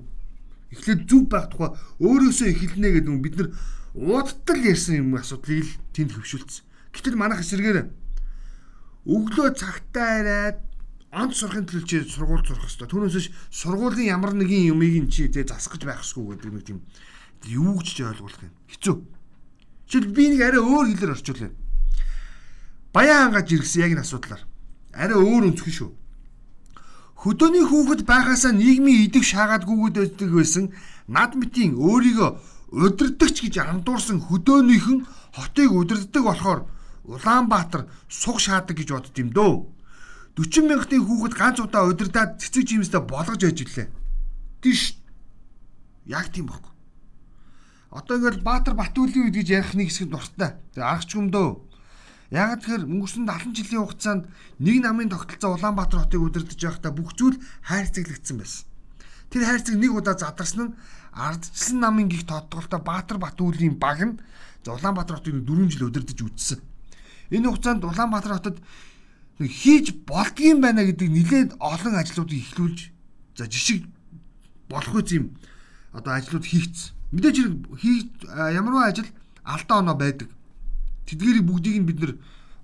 Эхлээд 0.72 1.00
зүв 1.08 1.22
байх 1.28 1.48
тухай 1.52 1.76
өөрөөсөө 2.00 2.48
эхэлнэ 2.52 2.88
гэдэг 2.96 3.12
нь 3.12 3.24
бид 3.24 3.34
нар 3.36 3.48
уудтал 3.92 4.60
ярьсан 4.62 5.02
юм 5.02 5.16
асуудлыг 5.16 5.64
л 5.64 5.72
тэнд 5.92 6.12
хөвшүүлсэн. 6.16 6.64
Гэтэл 6.92 7.20
манайх 7.20 7.44
эсэргээр 7.44 7.88
өглөө 9.08 9.48
цагтаа 9.56 10.10
ирээд 10.20 10.58
онц 11.12 11.40
сурахын 11.40 11.64
төлөө 11.64 11.88
чи 11.88 12.04
сургууль 12.04 12.44
сурах 12.44 12.68
хэрэгтэй. 12.68 12.88
Түүнээс 12.88 13.28
сургуулийн 13.48 14.12
ямар 14.12 14.36
нэгэн 14.36 14.72
юмыг 14.76 15.08
нь 15.08 15.12
чи 15.12 15.28
тэ 15.32 15.48
засах 15.48 15.80
гэж 15.80 15.88
байх 15.88 16.04
хэрэггүй 16.04 16.36
гэдэг 16.36 16.52
нэг 16.52 16.64
тийм 16.68 16.80
юу 17.48 17.80
гэж 17.80 17.96
ойлгуулах 18.04 18.44
юм. 18.44 18.52
Хэцүү. 18.68 18.96
Жишээл 19.88 20.12
би 20.12 20.24
нэг 20.36 20.40
арай 20.44 20.60
өөр 20.60 20.86
хэлээр 20.92 21.14
орчуулъя. 21.16 21.52
Баян 22.92 23.28
хангаж 23.28 23.52
иргэсэн 23.52 23.82
яг 23.84 23.92
энэ 23.92 24.04
асуудлаар. 24.04 24.42
Арай 24.96 25.18
өөр 25.20 25.52
өнцгөн 25.52 25.74
шүү. 25.76 25.90
Хөдөөний 27.18 27.64
хүүхэд 27.68 28.02
байхаасаа 28.08 28.52
нийгмийн 28.56 29.04
идэг 29.10 29.24
шаагаад 29.26 29.68
гүгддэг 29.68 30.30
байсан 30.32 30.72
над 31.10 31.34
мэтийн 31.36 31.76
өөрийгөө 31.76 32.30
удирдахч 32.72 33.36
гэж 33.44 33.54
андуурсан 33.60 34.22
хөдөөнийхэн 34.24 35.04
хотыг 35.36 35.70
удирддаг 35.72 36.24
болохоор 36.24 36.60
Улаанбаатар 37.08 37.88
суг 38.08 38.40
шаадаг 38.40 38.76
гэж 38.76 38.88
бодд 38.92 39.16
юм 39.18 39.32
дөө. 39.32 39.54
40 40.36 40.68
мянгатын 40.68 41.04
хүүхэд 41.04 41.34
ганц 41.34 41.58
удаа 41.58 41.88
удирдаад 41.88 42.38
цэцэг 42.38 42.64
жимстэй 42.68 43.00
болгож 43.00 43.40
яж 43.42 43.58
ирлээ. 43.64 43.88
Тийш. 44.62 45.00
Яг 46.04 46.28
тийм 46.30 46.46
баггүй. 46.46 46.72
Одоо 47.90 48.20
ингээл 48.20 48.44
Баатар 48.44 48.76
Батүлийн 48.76 49.32
үед 49.32 49.40
гэж 49.40 49.48
ярих 49.48 49.72
нэг 49.74 49.88
хэсэг 49.88 50.12
дуртай. 50.12 50.60
Тэгээ 50.76 50.84
аргач 50.84 51.10
юм 51.16 51.32
дөө 51.32 51.67
Яг 52.28 52.60
тэгэхээр 52.60 52.84
өнгөрсөн 52.84 53.24
70 53.24 53.56
жилийн 53.56 53.82
хугацаанд 53.88 54.28
нэг 54.60 54.76
намын 54.84 55.08
тогтолцоо 55.08 55.56
Улаанбаатар 55.56 56.04
хотыг 56.04 56.20
удирдах 56.20 56.60
байхдаа 56.60 56.92
бүх 56.92 57.16
зүйл 57.16 57.40
хайрцаглагдсан 57.64 58.36
байсан. 58.36 58.68
Тэр 59.32 59.48
хайрцаг 59.48 59.76
нэг 59.80 59.92
удаа 59.96 60.12
задарсан 60.12 60.60
нь 60.60 60.76
ардчилсан 61.16 61.80
намын 61.80 62.12
гих 62.12 62.28
тодголтой 62.28 62.84
Баатар 62.84 63.16
Батүлийн 63.16 63.80
баг 63.80 64.00
нь 64.04 64.20
Улаанбаатар 64.68 65.24
хотыг 65.24 65.40
4 65.40 65.72
жил 65.72 65.88
удирдах 65.88 66.20
үзсэн. 66.20 66.60
Энэ 67.32 67.48
хугацаанд 67.48 67.88
Улаанбаатар 67.88 68.36
хотод 68.36 68.60
хийж 69.40 69.96
болдгийм 70.04 70.60
байна 70.60 70.84
гэдэг 70.84 71.08
нэлээд 71.08 71.50
олон 71.56 71.94
ажлуудыг 71.96 72.44
эхлүүлж 72.44 72.92
за 73.40 73.48
жишг 73.48 73.88
болох 74.68 74.94
үс 75.00 75.16
юм 75.16 75.32
одоо 75.96 76.12
ажлууд 76.12 76.44
хийгдсэн. 76.44 76.92
Мэдээж 77.12 77.36
хийж 77.80 78.04
ямарваа 78.28 78.92
ажил 78.92 79.08
алдаа 79.44 79.80
оноо 79.80 79.96
байдаг. 79.96 80.28
Тэдгэрийг 81.08 81.44
бүгдийг 81.48 81.76
нь 81.80 81.88
бид 81.88 81.98
нэр 82.04 82.12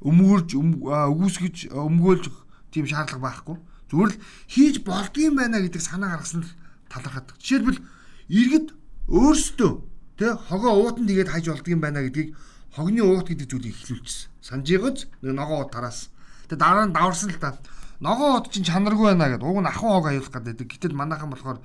өмгөөрж 0.05 0.49
өгөөсгөж 0.53 1.57
өмгөөлж 1.73 2.25
тийм 2.69 2.85
шаардлага 2.85 3.25
байхгүй. 3.25 3.57
Зүгээр 3.89 4.13
л 4.13 4.21
хийж 4.53 4.77
болдгийм 4.85 5.35
байна 5.41 5.65
гэдэг 5.65 5.81
санаа 5.81 6.21
гаргасан 6.21 6.45
л 6.45 6.53
талархаад. 6.93 7.33
Жишээлбэл 7.41 7.81
иргэд 8.29 8.69
өөрсдөө 9.09 9.73
тэ 10.21 10.27
хогоо 10.49 10.73
уутан 10.85 11.09
тэгээд 11.09 11.33
хайж 11.33 11.47
болдгийм 11.49 11.81
байна 11.81 12.05
гэдгийг 12.05 12.37
хогны 12.77 13.01
уут 13.01 13.33
гэдэг 13.33 13.49
зүйлийг 13.49 13.77
эхлүүлчихсэн. 13.81 14.31
Санжигоц 14.45 15.09
нэг 15.23 15.33
ногоо 15.33 15.65
уут 15.65 15.73
тараас. 15.73 16.11
Тэгээд 16.51 16.61
дараа 16.61 16.85
нь 16.85 16.93
даварсан 16.93 17.31
л 17.33 17.41
та. 17.41 17.57
Ногоо 18.01 18.43
уут 18.43 18.51
чинь 18.51 18.67
чанаргүй 18.67 19.15
байна 19.15 19.31
гэдэг. 19.31 19.47
Уг 19.47 19.61
нь 19.63 19.71
ахын 19.71 19.89
хог 19.89 20.07
аюулах 20.11 20.35
гэдэг. 20.35 20.69
Гэтэл 20.69 20.99
манайхан 20.99 21.31
болохоор 21.31 21.59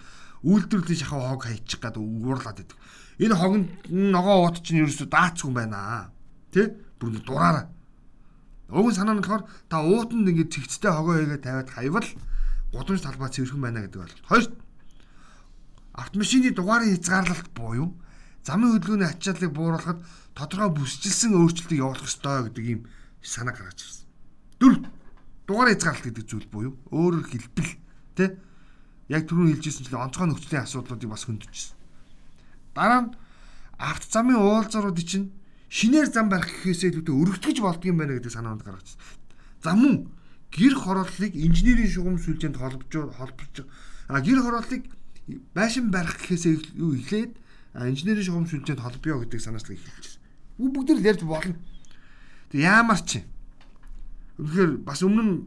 үйлдвэрлэлийн 0.45 1.01
шахав 1.01 1.25
хог 1.25 1.43
хайчих 1.43 1.81
гэдэг 1.81 1.99
уурлаад 1.99 2.57
байдаг. 2.61 2.77
Энэ 3.19 3.35
хогн 3.35 3.63
ногоо 3.89 4.47
уут 4.47 4.61
чинь 4.61 4.85
ерөөсөө 4.85 5.09
даацгүй 5.09 5.51
байна. 5.51 6.13
Тэ? 6.51 6.75
Бүр 6.99 7.19
дураараа. 7.21 7.69
Уг 8.69 8.93
санаа 8.93 9.17
нь 9.17 9.21
болохоор 9.21 9.43
та 9.69 9.81
уутанд 9.81 10.29
ингээд 10.29 10.53
цэгцтэй 10.53 10.91
хогоо 10.93 11.17
хийгээд 11.17 11.45
тавиад 11.45 11.69
хайвал 11.73 12.07
гудамж 12.73 13.01
талбай 13.01 13.29
цэвэрхэн 13.33 13.61
байна 13.61 13.81
гэдэг 13.85 14.01
ойлголт. 14.01 14.27
Хоёр 14.29 14.45
автомашины 15.97 16.53
дугаарын 16.53 16.93
хязгаарлалт 16.93 17.49
буюу 17.57 17.97
замын 18.45 18.77
хөдөлгөөний 18.77 19.09
ачааллыг 19.09 19.51
бууруулахад 19.53 19.99
тодорхой 20.37 20.69
бүсчилсэн 20.77 21.33
өөрчлөлтийг 21.33 21.81
явуулах 21.81 22.05
ёстой 22.05 22.45
гэдэг 22.45 22.65
ийм 22.69 22.81
санаа 23.25 23.57
гаргаж 23.57 23.79
ирсэн. 23.81 24.05
Дөрөв 24.61 24.79
дугаар 25.49 25.69
хязгаарлалт 25.73 26.05
гэдэг 26.05 26.25
зүйл 26.29 26.47
буюу 26.53 26.73
өөрөөр 26.93 27.25
хэлбэл 27.25 27.73
тэ 28.13 28.37
яг 29.09 29.25
түрүүн 29.25 29.49
хэлжсэн 29.57 29.85
чинь 29.89 29.97
онцгой 29.97 30.27
нөхцөлийн 30.29 30.63
асуудлуудыг 30.63 31.09
бас 31.09 31.25
хөндөжсэн. 31.25 31.73
Дараа 32.77 33.01
нь 33.01 33.11
авто 33.81 34.05
замын 34.13 34.37
уулзруудыг 34.37 35.05
чинь 35.09 35.33
шинээр 35.69 36.09
зам 36.09 36.29
барих 36.29 36.49
гэхээсээ 36.49 36.89
илүүтэй 36.91 37.15
өргөтгөж 37.15 37.57
болдгийм 37.61 37.97
байна 37.97 38.17
гэдэг 38.17 38.33
санаанд 38.33 38.65
гаргажсэн. 38.65 38.99
За 39.63 39.77
мөн 39.77 40.09
гэр 40.49 40.73
хорооллыг 40.73 41.33
инженерийн 41.37 41.89
шугам 41.89 42.17
сүлжээнд 42.17 42.57
холбож 42.57 42.93
холбож 43.13 43.55
а 44.09 44.21
гэр 44.21 44.41
хорооллыг 44.41 44.83
байшин 45.53 45.93
барих 45.93 46.17
гэхээсээ 46.17 46.73
эхлээд 46.73 47.33
инженерийн 47.77 48.25
шугам 48.25 48.45
сүлжээнд 48.49 48.81
холбоё 48.81 49.21
гэдэг 49.21 49.41
санаачлаг 49.41 49.77
эхэлчихсэн. 49.77 50.21
Бүгд 50.57 50.89
л 50.97 51.05
ярьж 51.05 51.21
болно. 51.23 51.55
Тэг 52.49 52.61
яамар 52.65 52.99
чи. 53.05 53.21
Үнэхээр 54.41 54.71
бас 54.81 55.05
өмнө 55.05 55.21
нь 55.21 55.37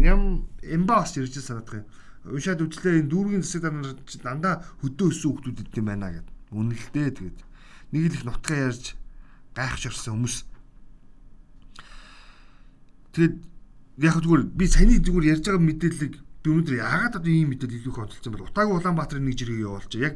ням 0.00 0.48
эмба 0.64 1.04
бас 1.04 1.12
ирж 1.20 1.36
санагдах 1.36 1.84
юм 1.84 1.86
уншаад 2.24 2.60
үзлээ 2.60 3.00
энэ 3.00 3.08
дүүргийн 3.08 3.44
засаг 3.44 3.64
дараа 3.64 3.96
дандаа 4.24 4.54
хөдөө 4.84 5.08
өссөн 5.08 5.40
хүмүүс 5.40 5.64
идэм 5.72 5.86
байна 5.88 6.12
гэд. 6.12 6.28
Үнэлтэй 6.52 7.08
тэгээд 7.16 7.38
нэг 7.96 8.04
л 8.12 8.16
их 8.20 8.24
нутгаа 8.28 8.58
ярьж 8.68 8.92
гайхаж 9.54 9.90
орсон 9.90 10.14
хүмүүс. 10.20 10.36
Тэгээд 13.14 13.34
яг 14.00 14.16
зүгээр 14.22 14.42
би 14.54 14.64
саяны 14.70 15.02
зүгээр 15.02 15.30
ярьж 15.34 15.44
байгаа 15.46 15.64
мэдээллийг 15.66 16.14
би 16.18 16.48
өнөөдөр 16.50 16.76
яагаад 16.78 17.18
одоо 17.18 17.32
ийм 17.32 17.50
мэдээлэл 17.52 17.80
илүү 17.84 17.94
онцолсон 18.00 18.32
бол 18.32 18.46
Утаагүй 18.48 18.74
Улаанбаатарын 18.78 19.26
нэг 19.26 19.36
жиргээ 19.36 19.66
явуулж 19.66 19.92
яг 19.98 20.14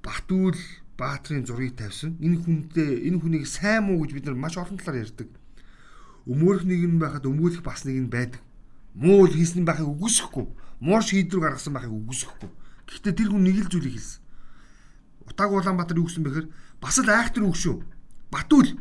Батүл 0.00 0.56
Баатрийн 0.96 1.44
зургийг 1.44 1.76
тавьсан. 1.76 2.16
Энэ 2.20 2.40
хүнтэй 2.40 3.08
энэ 3.08 3.20
хүнийг 3.20 3.44
сайн 3.48 3.88
муу 3.88 4.04
гэж 4.04 4.12
бид 4.16 4.24
нар 4.28 4.36
маш 4.36 4.56
олон 4.56 4.76
талаар 4.76 5.04
ярьдаг. 5.04 5.28
Өмөөрөх 6.28 6.64
нэг 6.68 6.80
нь 6.88 7.00
байхад 7.00 7.24
өмгөөлөх 7.24 7.64
бас 7.64 7.84
нэг 7.84 7.96
нь 8.00 8.12
байдаг. 8.12 8.40
Муу 8.96 9.24
л 9.28 9.32
хийсэн 9.32 9.64
байхыг 9.64 9.88
үгүйсэхгүй 9.88 10.46
муур 10.80 11.04
шийдвэр 11.04 11.44
гаргасан 11.44 11.76
байхыг 11.76 11.92
үгүйсэхгүй. 11.92 12.50
Гэхдээ 12.88 13.12
тэр 13.12 13.28
хүн 13.30 13.44
нэг 13.44 13.56
л 13.68 13.70
зүйлийг 13.70 13.94
хэлсэн. 14.00 14.20
Утааг 15.28 15.52
Улаанбаатар 15.52 16.00
юу 16.00 16.08
гэсэн 16.08 16.24
бэхээр 16.24 16.48
бас 16.80 16.96
л 16.98 17.12
айхтар 17.12 17.44
үг 17.44 17.56
шүү. 17.56 17.84
Батүл 18.30 18.78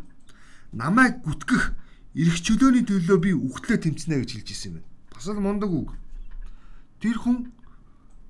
намайг 0.72 1.22
гүтгэх 1.26 1.74
эрх 2.16 2.38
чөлөөний 2.42 2.86
төлөө 2.86 3.18
би 3.22 3.32
үхтлээ 3.34 3.82
тэмцэнэ 3.86 4.22
гэж 4.22 4.30
хэлж 4.40 4.50
ирсэн 4.54 4.70
юм 4.70 4.76
байна. 4.80 4.90
Бас 5.14 5.28
л 5.28 5.42
мундаг 5.42 5.72
үг. 5.74 5.90
Тэр 7.02 7.18
хүн 7.18 7.52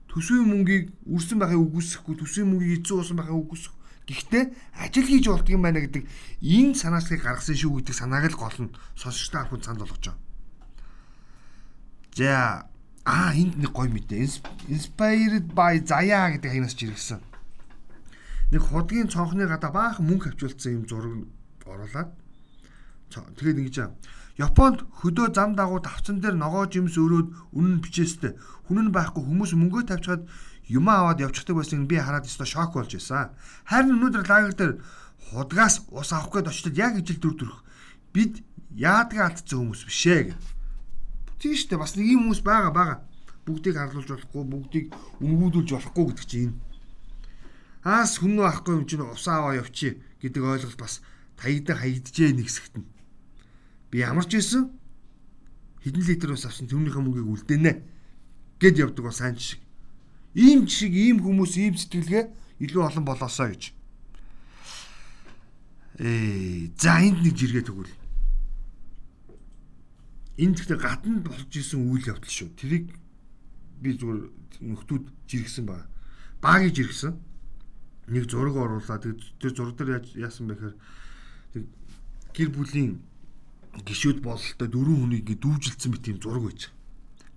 төсвийн 0.08 0.48
мөнгийг 0.48 0.96
үрсэн 1.06 1.40
байхыг 1.40 1.60
үгүйсэхгүй, 1.60 2.16
төсвийн 2.18 2.50
мөнгийг 2.50 2.82
эзэн 2.86 2.98
уусан 2.98 3.18
байхыг 3.20 3.36
үгүйсэхгүй. 3.36 3.78
Гэхдээ 4.10 4.44
ажил 4.82 5.06
хийж 5.06 5.26
болдго 5.30 5.54
юм 5.54 5.64
байна 5.68 5.86
гэдэг 5.86 6.04
энэ 6.42 6.74
санаачлалыг 6.74 7.22
гаргасан 7.22 7.58
шүү 7.60 7.84
гэдэг 7.84 7.96
санааг 7.96 8.26
л 8.34 8.42
гол 8.42 8.58
нь 8.66 8.74
сонсогчтой 8.98 9.42
авахд 9.46 9.66
санд 9.66 9.80
болгож 9.86 10.02
байгаа. 10.02 10.18
За 12.18 12.70
Аа 13.10 13.34
энд 13.34 13.58
нэг 13.58 13.72
гоё 13.74 13.90
мэдээ. 13.90 14.28
Inspired 14.70 15.56
by 15.58 15.82
Zaya 15.82 16.30
гэдэг 16.30 16.52
хаянаас 16.52 16.76
ч 16.78 16.86
иргэсэн. 16.86 17.22
Нэг 18.52 18.62
худгийн 18.66 19.10
цонхны 19.10 19.46
гадаа 19.48 19.72
баахан 19.72 20.06
мөнгө 20.10 20.34
авчулсан 20.34 20.82
юм 20.82 20.84
зураг 20.90 21.28
оруулаад 21.66 22.10
тэгээд 23.10 23.62
ингэж 23.62 23.78
аа. 23.82 23.92
Японд 24.38 24.86
хөдөө 25.02 25.28
зам 25.36 25.54
дагуу 25.56 25.80
тавцан 25.84 26.22
дээр 26.22 26.36
ногоо 26.40 26.66
жимс 26.66 26.96
өрөөд 26.98 27.28
үнэн 27.58 27.84
бичээстэй. 27.84 28.38
Хүн 28.66 28.90
нь 28.90 28.96
байхгүй 28.96 29.22
хүмүүс 29.26 29.54
мөнгөө 29.54 29.84
тавьчихад 29.90 30.24
юм 30.70 30.86
аваад 30.90 31.20
явчихдаг 31.20 31.60
байсан 31.60 31.86
би 31.90 32.00
хараад 32.00 32.30
өстой 32.30 32.48
шок 32.48 32.74
болж 32.74 32.94
байсан. 32.96 33.36
Харин 33.68 33.98
өнөөдөр 33.98 34.24
лагер 34.30 34.54
дээр 34.56 34.74
худгаас 35.30 35.86
ус 35.92 36.10
авах 36.14 36.32
гээд 36.40 36.50
очтод 36.50 36.78
яг 36.78 36.98
ижил 36.98 37.20
дүр 37.20 37.36
төрх. 37.36 37.58
Бид 38.14 38.42
яадгаа 38.74 39.30
алдсан 39.30 39.60
хүмүүс 39.60 39.84
бишээ 39.90 40.22
гэх 40.32 40.40
Тийм 41.40 41.56
шүү 41.56 41.70
дээ. 41.72 41.80
Бас 41.80 41.96
нэг 41.96 42.08
юм 42.12 42.28
хүмүүс 42.28 42.42
байгаа 42.44 42.72
байгаа. 42.76 42.98
Бүгдийг 43.48 43.76
харлуулж 43.80 44.10
болохгүй, 44.12 44.44
бүгдийг 44.44 44.86
үнгүүдүүлж 45.24 45.70
болохгүй 45.72 46.06
гэдэг 46.12 46.28
чинь 46.28 46.44
энэ. 46.52 46.58
Аас 47.84 48.20
хүн 48.20 48.40
авахгүй 48.44 48.76
юм 48.76 48.86
чинь 48.86 49.04
усаа 49.04 49.40
аваа 49.40 49.60
явчих 49.60 50.00
гэдэг 50.20 50.44
ойлголт 50.44 50.80
бас 50.80 51.00
таягда 51.40 51.80
хаягджээ 51.80 52.36
нэг 52.36 52.52
хэсэгт 52.52 52.76
нь. 52.80 52.88
Би 53.92 54.04
ямар 54.04 54.28
ч 54.28 54.36
байсан 54.36 54.76
хэдэн 55.84 56.04
литр 56.04 56.36
ус 56.36 56.44
авсан 56.44 56.68
тэрнийхээ 56.68 57.00
мөнгийг 57.00 57.28
үлдээнэ 57.28 57.72
гэд 58.60 58.76
явдаг 58.84 59.04
бол 59.08 59.16
сайн 59.16 59.40
жишг. 59.40 59.64
Ийм 60.36 60.68
жишг, 60.68 60.92
ийм 60.92 61.24
хүмүүс, 61.24 61.56
ийм 61.56 61.76
сэтгэлгээ 61.80 62.24
илүү 62.60 62.84
олон 62.84 63.06
болоосоо 63.08 63.48
гэж. 63.48 63.72
Ээ, 66.04 66.76
за 66.76 67.00
энд 67.00 67.24
нэг 67.24 67.36
жиргээ 67.36 67.64
тэгвэл 67.64 67.92
энэ 70.40 70.56
гэхдээ 70.56 70.80
гадна 70.80 71.20
болж 71.24 71.52
исэн 71.52 71.80
үйл 71.88 72.08
явдал 72.08 72.32
шүү. 72.32 72.56
Тэрийг 72.56 72.96
би 73.84 73.96
зүгээр 73.96 74.20
нөхдүүд 74.64 75.04
жиргсэн 75.28 75.66
байна. 75.68 75.88
Багийг 76.40 76.76
жиргсэн. 76.76 77.20
Нэг 78.10 78.26
зураг 78.30 78.56
оруулаад 78.58 79.06
тэр 79.40 79.52
зураг 79.54 79.76
дээр 79.78 80.06
яасан 80.18 80.50
бэхээр 80.50 80.76
гэр 82.34 82.50
бүлийн 82.50 83.00
гişүүд 83.86 84.26
бололтой 84.26 84.68
дөрвөн 84.68 85.00
хүнийг 85.06 85.38
дүүжилсэн 85.38 85.94
мэт 85.94 86.10
юм 86.10 86.18
зураг 86.18 86.44
байж. 86.50 86.62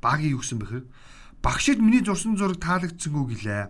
Багийг 0.01 0.37
юу 0.37 0.41
гэсэн 0.41 0.59
бэхээр 0.65 0.85
багшид 1.45 1.79
миний 1.79 2.01
зурсан 2.01 2.41
зураг 2.41 2.57
таалагдсангүй 2.57 3.25
гэлээ. 3.37 3.65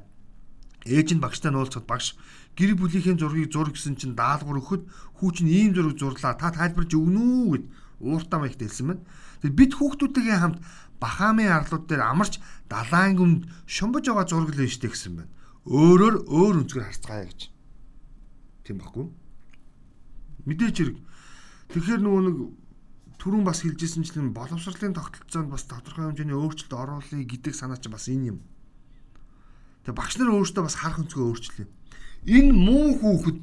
Ээж 0.87 1.09
нь 1.15 1.23
багштай 1.23 1.51
нуулцаад 1.51 1.87
багш 1.91 2.15
гэр 2.55 2.79
бүлийнхээ 2.79 3.19
зургийг 3.19 3.51
зур 3.51 3.71
гэсэн 3.75 3.99
чинь 3.99 4.19
даалгавар 4.19 4.61
өгөхөд 4.61 4.83
хүү 5.19 5.31
чинь 5.35 5.51
ийм 5.51 5.71
зураг 5.75 5.99
зурлаа 5.99 6.35
та 6.39 6.55
тайлбарж 6.55 6.91
өгнө 6.95 7.19
үү 7.19 7.51
гэд 7.55 7.65
ууртаа 8.03 8.39
маягт 8.43 8.61
хэлсэн 8.61 8.87
байна. 8.93 9.03
Тэгээд 9.41 9.59
бид 9.59 9.73
хүүхдүүдтэйгээ 9.79 10.39
хамт 10.39 10.59
Бахамын 11.03 11.51
арлууд 11.51 11.91
дээр 11.91 12.03
амарч 12.03 12.39
далайн 12.71 13.15
гүнд 13.19 13.41
шумбаж 13.67 14.07
байгаа 14.07 14.27
зураг 14.27 14.55
л 14.55 14.71
штэ 14.71 14.91
гэсэн 14.91 15.13
байна. 15.19 15.31
Өөрөөр 15.63 16.27
өөр 16.27 16.55
өнцгөр 16.63 16.85
харцгаая 16.87 17.27
гэж. 17.31 17.41
Тийм 18.67 18.83
баггүй. 18.83 19.07
Мэдээж 20.47 20.77
хэрэг. 20.79 20.99
Тэгэхээр 21.71 22.03
нөгөө 22.03 22.23
нэг 22.27 22.37
түрүүн 23.23 23.47
бас 23.47 23.63
хэлжсэнчлэн 23.63 24.35
боловсролын 24.35 24.99
тогтолцоонд 24.99 25.55
бас 25.55 25.63
тодорхой 25.71 26.11
хэмжээний 26.11 26.35
өөрчлөлт 26.35 26.75
оруулъя 26.75 27.23
гэдэг 27.23 27.55
санаа 27.55 27.79
чинь 27.79 27.95
бас 27.95 28.11
энэ 28.11 28.35
юм. 28.35 28.39
Тэгээ 29.87 29.95
багш 29.95 30.19
нар 30.19 30.35
өөрсдөө 30.35 30.63
бас 30.67 30.77
харах 30.83 31.07
өнцгөө 31.07 31.31
өөрчлөлөө. 31.31 31.69
Энэ 32.27 32.51
муу 32.51 32.99
хүүхэд 32.99 33.39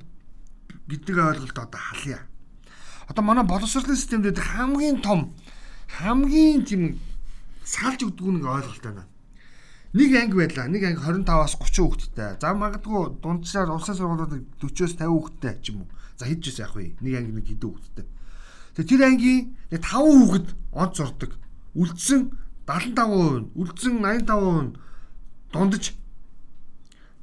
гэдэг 0.92 1.16
ойлголт 1.16 1.56
одоо 1.56 1.80
халъя. 1.80 2.20
Одоо 3.08 3.24
манай 3.24 3.48
боловсролын 3.48 3.96
системд 3.96 4.28
хамгийн 4.36 5.00
том 5.00 5.32
хамгийн 5.88 6.68
тийм 6.68 7.00
салж 7.64 8.04
өгдөг 8.04 8.28
нэг 8.28 8.46
ойлголт 8.46 8.84
байна. 8.84 9.08
Нэг 9.94 10.14
анги 10.14 10.36
байлаа. 10.38 10.70
Нэг 10.70 10.84
анги 10.86 11.02
25-аас 11.02 11.58
30 11.58 11.82
хүүхэдтэй. 11.82 12.38
За 12.38 12.54
магадгүй 12.54 13.18
дундчаар 13.26 13.74
улсын 13.74 13.98
сургуулиуд 13.98 14.46
40-оос 14.62 14.94
50 14.94 15.10
хүүхэдтэй 15.10 15.54
ч 15.66 15.74
юм 15.74 15.82
уу. 15.82 15.90
За 16.14 16.30
хэд 16.30 16.46
ч 16.46 16.62
яах 16.62 16.78
вэ? 16.78 16.94
Нэг 17.02 17.14
анги 17.18 17.34
нэг 17.34 17.46
хэдэн 17.50 17.70
хүүхэдтэй. 17.74 18.06
Тэгээ 18.78 18.86
тэр 18.86 19.02
ангийн 19.10 19.42
яг 19.74 19.82
5 19.82 19.98
хүүхэд 19.98 20.48
онц 20.78 20.94
зурдаг. 20.94 21.32
Үлдсэн 21.74 22.22
75%, 22.70 23.58
үлдсэн 23.58 23.94
85% 24.30 24.78
дундаж 25.50 25.84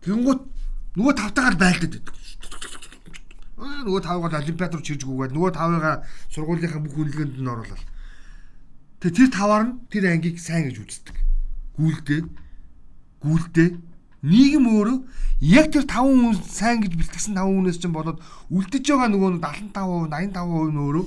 тэгэнгүүт 0.03 0.43
нөгөө 0.99 1.15
тавтагаар 1.23 1.55
байлдаад 1.55 1.93
байдаг. 1.95 2.15
Нөгөө 3.57 4.03
тавгаар 4.03 4.43
олимпиад 4.43 4.75
руу 4.75 4.83
чирж 4.83 5.07
гүгээд 5.07 5.33
нөгөө 5.39 5.53
тавыгаа 5.55 6.03
сургуулийнхаа 6.35 6.83
бүх 6.83 6.99
үнэлгээнд 6.99 7.39
нь 7.39 7.47
оруулаад. 7.47 7.87
Тэгээ 9.01 9.17
тэр 9.17 9.31
таваар 9.31 9.65
нь 9.71 9.75
тэр 9.87 10.05
ангийг 10.11 10.43
сайн 10.43 10.67
гэж 10.67 10.77
үздэг. 10.83 11.17
Гүйлдээ 11.79 12.21
гүйлдээ 13.27 13.69
нийгэм 14.23 14.67
өөрөө 14.71 14.99
яг 15.43 15.67
тэр 15.75 15.85
5 15.85 15.93
хүн 15.93 16.35
сайн 16.47 16.81
гэж 16.81 16.93
бэлтгэсэн 16.97 17.35
5 17.35 17.43
хүнээс 17.43 17.79
чинь 17.83 17.93
болоод 17.95 18.23
үлдэж 18.49 18.85
байгаа 18.87 19.11
нөгөө 19.11 19.31
75%, 19.43 19.75
85% 19.75 20.73
нь 20.73 20.81
өөрөө 20.81 21.07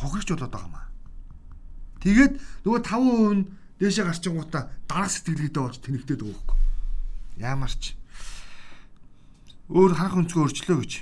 хохирч 0.00 0.28
болоод 0.32 0.52
байгаа 0.52 0.68
юм 0.68 0.76
аа. 0.76 0.88
Тэгээд 2.02 2.32
нөгөө 2.66 2.80
5% 2.82 3.36
нь 3.36 3.42
дээшээ 3.78 4.04
гарчингуудаа 4.10 4.62
дараах 4.90 5.12
сэтгэлгээтэй 5.14 5.62
болж 5.62 5.78
тэнэгдээд 5.80 6.20
байгаа 6.20 6.42
хөөх. 6.42 6.58
Ямар 7.38 7.72
ч 7.72 7.94
өөр 9.72 9.92
харах 9.96 10.18
өнцгөө 10.20 10.44
өрчлөө 10.50 10.78
гэж. 10.82 10.92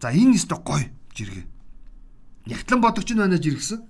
За 0.00 0.14
энэ 0.14 0.38
өстө 0.38 0.56
гой 0.62 0.88
жиргээ. 1.12 1.46
Ягтлан 2.48 2.80
бодогч 2.80 3.12
нь 3.12 3.20
байна 3.20 3.36
жиргсэн. 3.36 3.84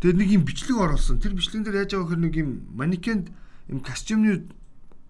Тэгээд 0.00 0.18
нэг 0.18 0.30
юм 0.32 0.44
бичлэг 0.46 0.78
оруулсан. 0.78 1.18
Тэр 1.18 1.34
бичлэгэн 1.34 1.64
дээр 1.66 1.80
яаж 1.82 1.90
байгаа 1.92 2.06
гэхээр 2.08 2.24
нэг 2.24 2.34
юм 2.38 2.50
манекенд 2.72 3.26
юм 3.68 3.80
костюмны 3.80 4.48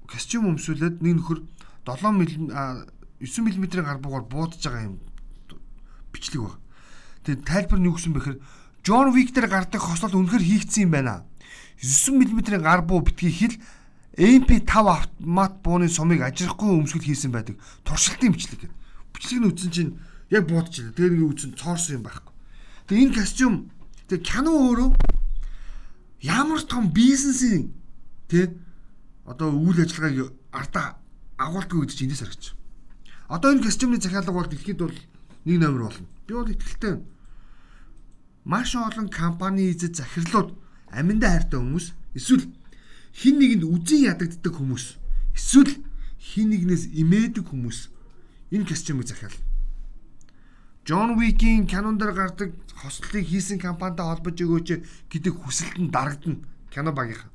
костюм 0.07 0.53
өмсүүлээд 0.53 1.01
нэг 1.01 1.15
нөхөр 1.21 1.38
7 1.87 2.12
мм 2.12 2.23
9 3.23 3.59
мм-ийн 3.59 3.85
гар 3.85 3.99
бугаар 3.99 4.27
буудаж 4.27 4.61
байгаа 4.61 4.93
юм 4.93 4.99
бичлэг 6.12 6.43
баг. 6.43 6.57
Тэгээд 7.25 7.47
тайлбар 7.47 7.79
нь 7.81 7.88
юу 7.88 7.97
гэсэн 7.97 8.12
бэхээр 8.12 8.38
Джон 8.83 9.15
Виктер 9.15 9.47
гардаг 9.47 9.81
хослол 9.81 10.19
үнэхэр 10.19 10.43
хийгдсэн 10.43 10.85
юм 10.87 10.93
байна. 10.93 11.25
9 11.81 12.19
мм-ийн 12.19 12.62
гар 12.62 12.83
буу 12.83 13.01
битгий 13.01 13.31
хэл 13.31 13.57
MP5 14.19 14.69
автомат 14.69 15.62
бууны 15.65 15.88
сумыг 15.88 16.21
ажрахгүй 16.21 16.69
өмсгөл 16.77 17.07
хийсэн 17.07 17.33
байдаг. 17.33 17.57
Туршилтын 17.87 18.35
бичлэг. 18.35 18.69
Бичлэг 19.15 19.41
нь 19.41 19.49
үтсэн 19.49 19.71
чинь 19.73 19.97
яг 20.29 20.45
буудаж 20.51 20.77
байна. 20.77 20.93
Тэгээд 20.93 21.15
нэг 21.17 21.31
үтсэн 21.33 21.57
цоорсон 21.57 21.97
юм 21.97 22.05
байхгүй. 22.05 22.33
Тэгээд 22.87 23.05
энэ 23.09 23.17
костюм 23.17 23.55
тэгээд 24.12 24.27
кино 24.29 24.53
өөрөө 24.53 24.91
ямар 26.29 26.61
том 26.69 26.93
бизнесийн 26.93 27.73
тий 28.33 28.49
одоо 29.29 29.53
үйл 29.53 29.85
ажиллагааг 29.85 30.33
ардаа 30.57 30.97
агуулдаг 31.37 31.85
гэдэг 31.85 31.97
чинь 31.97 32.09
эндээс 32.09 32.23
харагч. 32.25 32.45
Одоо 33.29 33.53
энэ 33.53 33.64
костюмны 33.68 34.01
захиалга 34.01 34.33
бол 34.33 34.49
дэлхийд 34.49 34.81
бол 34.81 34.97
нэг 35.45 35.57
номер 35.61 35.92
болно. 35.92 36.07
Би 36.27 36.33
бол 36.35 36.49
итгэлтэй 36.49 36.90
байна. 36.97 37.05
Маш 38.45 38.75
олон 38.75 39.09
компани 39.12 39.68
эзэд 39.68 40.01
захирлууд 40.01 40.57
аминдаа 40.88 41.31
хайртай 41.37 41.61
хүмүүс 41.61 41.87
эсвэл 42.16 42.45
хин 43.12 43.37
нэгэнд 43.38 43.64
үзэн 43.68 44.09
ядагддаг 44.11 44.55
хүмүүс 44.57 44.85
эсвэл 45.37 45.73
хин 46.18 46.51
нэгнээс 46.51 46.88
имээдэг 46.97 47.47
хүмүүс 47.53 47.79
энэ 48.51 48.68
костюмыг 48.68 49.07
захиална. 49.09 49.40
Джон 50.85 51.14
Уикийн 51.14 51.66
кинон 51.66 51.97
дээр 51.99 52.12
гардаг 52.12 52.51
хослолыг 52.75 53.25
хийсэн 53.29 53.62
компанитай 53.62 54.07
холбож 54.07 54.35
өгөөч 54.35 54.68
гэдэг 55.09 55.35
хүсэлт 55.38 55.79
нь 55.79 55.92
дарагдана 55.95 56.42
кино 56.75 56.90
багийнхан. 56.90 57.32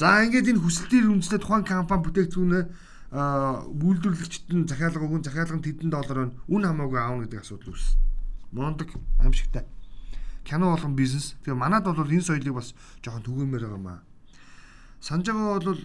За 0.00 0.24
ингээд 0.24 0.56
энэ 0.56 0.64
хүсэлтээр 0.64 1.12
үндэслээ 1.12 1.44
тухайн 1.44 1.68
компани 1.68 2.08
бүтээгдэхүүнээ 2.08 2.64
үйлдвэрлэгчд 3.12 4.48
нь 4.48 4.64
захиалга 4.64 5.04
өгөн 5.04 5.28
захиалга 5.28 5.60
нь 5.60 5.66
тэдэн 5.68 5.92
доллараар 5.92 6.32
үн 6.48 6.62
хамаагүй 6.64 6.96
аавна 6.96 7.28
гэдэг 7.28 7.44
асуудал 7.44 7.76
үүссэн. 7.76 8.00
Мондөг 8.56 8.96
аимшигтай. 9.20 9.68
Кино 10.48 10.72
болгон 10.72 10.96
бизнес. 10.96 11.36
Тэгээ 11.44 11.52
манад 11.52 11.84
бол 11.84 12.00
энэ 12.00 12.24
соёлыг 12.24 12.56
бас 12.56 12.72
жоохон 13.04 13.28
түгээмээр 13.28 13.64
байгаа 13.68 13.82
маа. 13.84 14.00
Санаж 15.04 15.28
байгаа 15.28 15.60
бол 15.68 15.82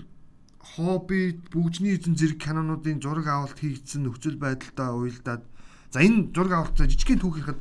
хобби, 0.63 1.35
бүгжний 1.51 1.99
эзэн 1.99 2.15
зэрэг 2.15 2.39
кинонуудын 2.39 3.03
зураг 3.03 3.27
авалт 3.27 3.59
хийгдсэн 3.59 4.07
нөхцөл 4.07 4.39
байдалтай 4.39 4.95
уялдаад 4.95 5.43
за 5.91 5.99
энэ 5.99 6.31
зураг 6.31 6.71
авалт 6.71 6.79
жижигхэн 6.87 7.19
түүхийхэд 7.19 7.59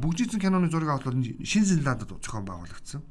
бүгжний 0.00 0.24
эзэн 0.24 0.40
киноны 0.40 0.72
зураг 0.72 0.88
авалт 0.96 1.20
Шинэ 1.44 1.68
Зеландд 1.68 2.08
зохион 2.08 2.48
байгуулагдсан. 2.48 3.04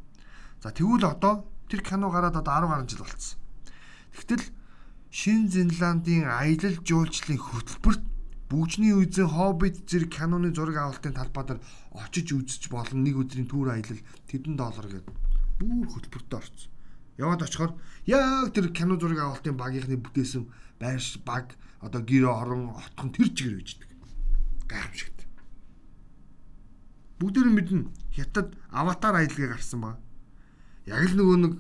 За 0.66 0.74
тэгвэл 0.74 1.06
одоо 1.06 1.46
Тэр 1.70 1.82
кино 1.86 2.10
гараад 2.10 2.36
одоо 2.36 2.54
10 2.58 2.68
гаруй 2.68 2.90
жил 2.90 3.06
болцсон. 3.06 3.38
Тэгтэл 4.18 4.44
Шин 5.14 5.50
Зинландын 5.50 6.26
аялал 6.26 6.76
жуулчлалын 6.82 7.38
хөтөлбөрт 7.38 8.04
Бүгжний 8.50 8.98
үйзэн 8.98 9.30
Хоббит 9.30 9.86
зэрэг 9.86 10.10
киноны 10.10 10.50
зураг 10.50 10.78
авалтын 10.82 11.14
талбай 11.14 11.46
дээр 11.46 11.62
очиж 11.94 12.34
үзэж 12.34 12.74
болно 12.74 13.06
нэг 13.06 13.22
өдрийн 13.22 13.46
түүр 13.46 13.78
аялал 13.78 14.02
тэдэн 14.26 14.58
доллар 14.58 14.90
гэдэг 14.90 15.14
бүр 15.62 15.86
хөтөлбөртөө 15.94 16.38
орсон. 16.42 16.74
Яваад 17.22 17.46
очихоор 17.46 17.78
яг 18.10 18.50
тэр 18.50 18.74
кино 18.74 18.98
зураг 18.98 19.22
авалтын 19.22 19.54
багийнхны 19.54 20.02
бүтээсэн 20.02 20.50
байрш 20.82 21.22
баг 21.22 21.54
одоо 21.78 22.02
гэр 22.02 22.26
орон 22.26 22.74
отхон 22.74 23.14
тэр 23.14 23.30
чигээр 23.30 23.62
үйждэг. 23.62 23.90
Гайхамшигт. 24.66 25.30
Бүгдээр 27.22 27.54
нь 27.54 27.58
мэднэ. 27.58 27.86
Хятад 28.18 28.58
аватар 28.74 29.14
аялалыг 29.14 29.54
гарсан 29.54 29.82
баг 29.86 30.02
яг 30.90 31.06
л 31.06 31.16
нөгөө 31.16 31.38
нэг 31.46 31.54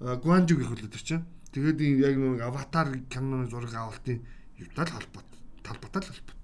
Гуанжиг 0.00 0.60
их 0.60 0.68
хөлөд 0.72 0.96
чинь. 0.96 1.24
Тэгээд 1.52 1.80
яг 2.00 2.16
нэг 2.16 2.40
аватар 2.40 2.88
киноны 3.12 3.50
зураг 3.52 3.74
авалтын 3.74 4.24
юутай 4.56 4.88
л 4.88 4.94
холбоот. 4.96 5.28
Талбатай 5.60 6.00
л 6.00 6.08
холбоот. 6.08 6.40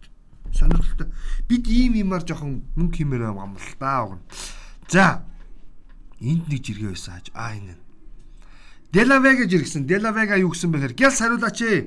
Сонирхолтой. 0.53 1.09
Бид 1.49 1.65
ийм 1.65 1.97
юмар 1.97 2.21
жоохон 2.21 2.69
мөнгө 2.77 3.01
хэмээр 3.01 3.33
юм 3.33 3.57
л 3.57 3.73
да. 3.81 4.13
За. 4.89 5.25
Энд 6.21 6.49
нэг 6.53 6.61
жиргээ 6.61 6.93
байсан 6.93 7.17
хааж. 7.17 7.33
Аа 7.33 7.57
энэ. 7.57 7.77
Делавега 8.93 9.49
жиргсэн. 9.49 9.89
Делавега 9.89 10.37
юу 10.37 10.53
гэсэн 10.53 10.71
бэхээр 10.77 10.93
гял 10.93 11.17
хариулаач 11.17 11.61
ээ. 11.65 11.81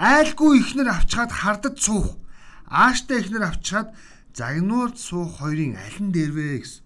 Айлгүй 0.00 0.56
ихнэр 0.56 0.88
авчгаад 0.88 1.32
хардад 1.36 1.76
суух. 1.76 2.16
Ааштай 2.64 3.20
ихнэр 3.20 3.44
авчгаад 3.44 3.92
загнуулд 4.32 4.96
суух 4.96 5.44
хоёрын 5.44 5.76
аль 5.76 6.00
нь 6.00 6.12
дэрвэ 6.12 6.64
гэсэн. 6.64 6.80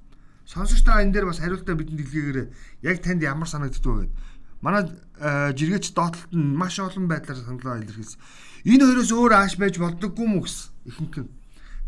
Сонсогч 0.55 0.87
та 0.87 1.03
энэ 1.03 1.11
дээр 1.11 1.27
бас 1.27 1.43
хариултаа 1.43 1.75
бидэнд 1.75 1.99
илгээгээрэй. 1.99 2.47
Яг 2.87 3.03
танд 3.03 3.27
ямар 3.27 3.51
санагддаг 3.51 3.83
вэ 3.83 4.07
гэдэг. 4.07 4.14
Манай 4.62 4.87
э, 5.19 5.51
жиргээч 5.59 5.90
доотлолт 5.99 6.31
нь 6.31 6.55
маш 6.55 6.79
олон 6.79 7.11
байдлаар 7.11 7.43
саналаа 7.43 7.83
илэрхийлсэн. 7.83 8.23
Энэ 8.62 8.87
хоёроос 8.87 9.11
өөр 9.11 9.33
ааш 9.35 9.59
байж 9.59 9.83
болдоггүй 9.83 10.27
мүү 10.31 10.43
гэсэн 10.47 10.71
ихэнх 10.87 11.17
нь. 11.27 11.31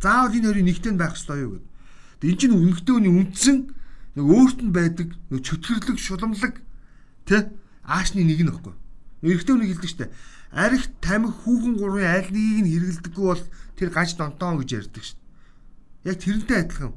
Заавал 0.02 0.34
энэ 0.34 0.46
хоёрын 0.50 0.66
нэгтэй 0.66 0.92
байх 0.98 1.14
ёстой 1.14 1.46
юу 1.46 1.62
гэдэг. 1.62 1.70
Тэг 2.20 2.30
эн 2.34 2.38
чинь 2.42 2.58
үнэхтэй 2.58 2.94
үний 2.98 3.14
үндсэн 3.14 3.56
нэг 4.18 4.26
өөрт 4.26 4.58
нь 4.66 4.74
байдаг 4.74 5.08
нэг 5.30 5.40
чөтгөрлөг 5.46 5.98
шуламлаг 6.02 6.54
тэ 7.22 7.54
аашны 7.86 8.26
нэг 8.26 8.42
нь 8.42 8.50
баггүй. 8.50 8.74
Эрэгтэй 9.22 9.54
үнийг 9.54 9.70
хэлдэг 9.78 9.92
штэ. 9.94 10.12
Арих 10.50 10.90
тамхи 11.00 11.32
хүүхэн 11.32 11.74
гурвын 11.78 12.04
аль 12.04 12.28
нэгийг 12.34 12.60
нь 12.66 12.70
хэрэгэлдэггүй 12.74 13.24
бол 13.30 13.44
тэр 13.78 13.88
гаж 13.94 14.18
донтоон 14.18 14.58
гэж 14.58 14.70
ярьдаг 14.74 15.04
штэ. 15.06 15.22
Яг 16.02 16.16
тэрнтэй 16.18 16.58
адилхан 16.66 16.92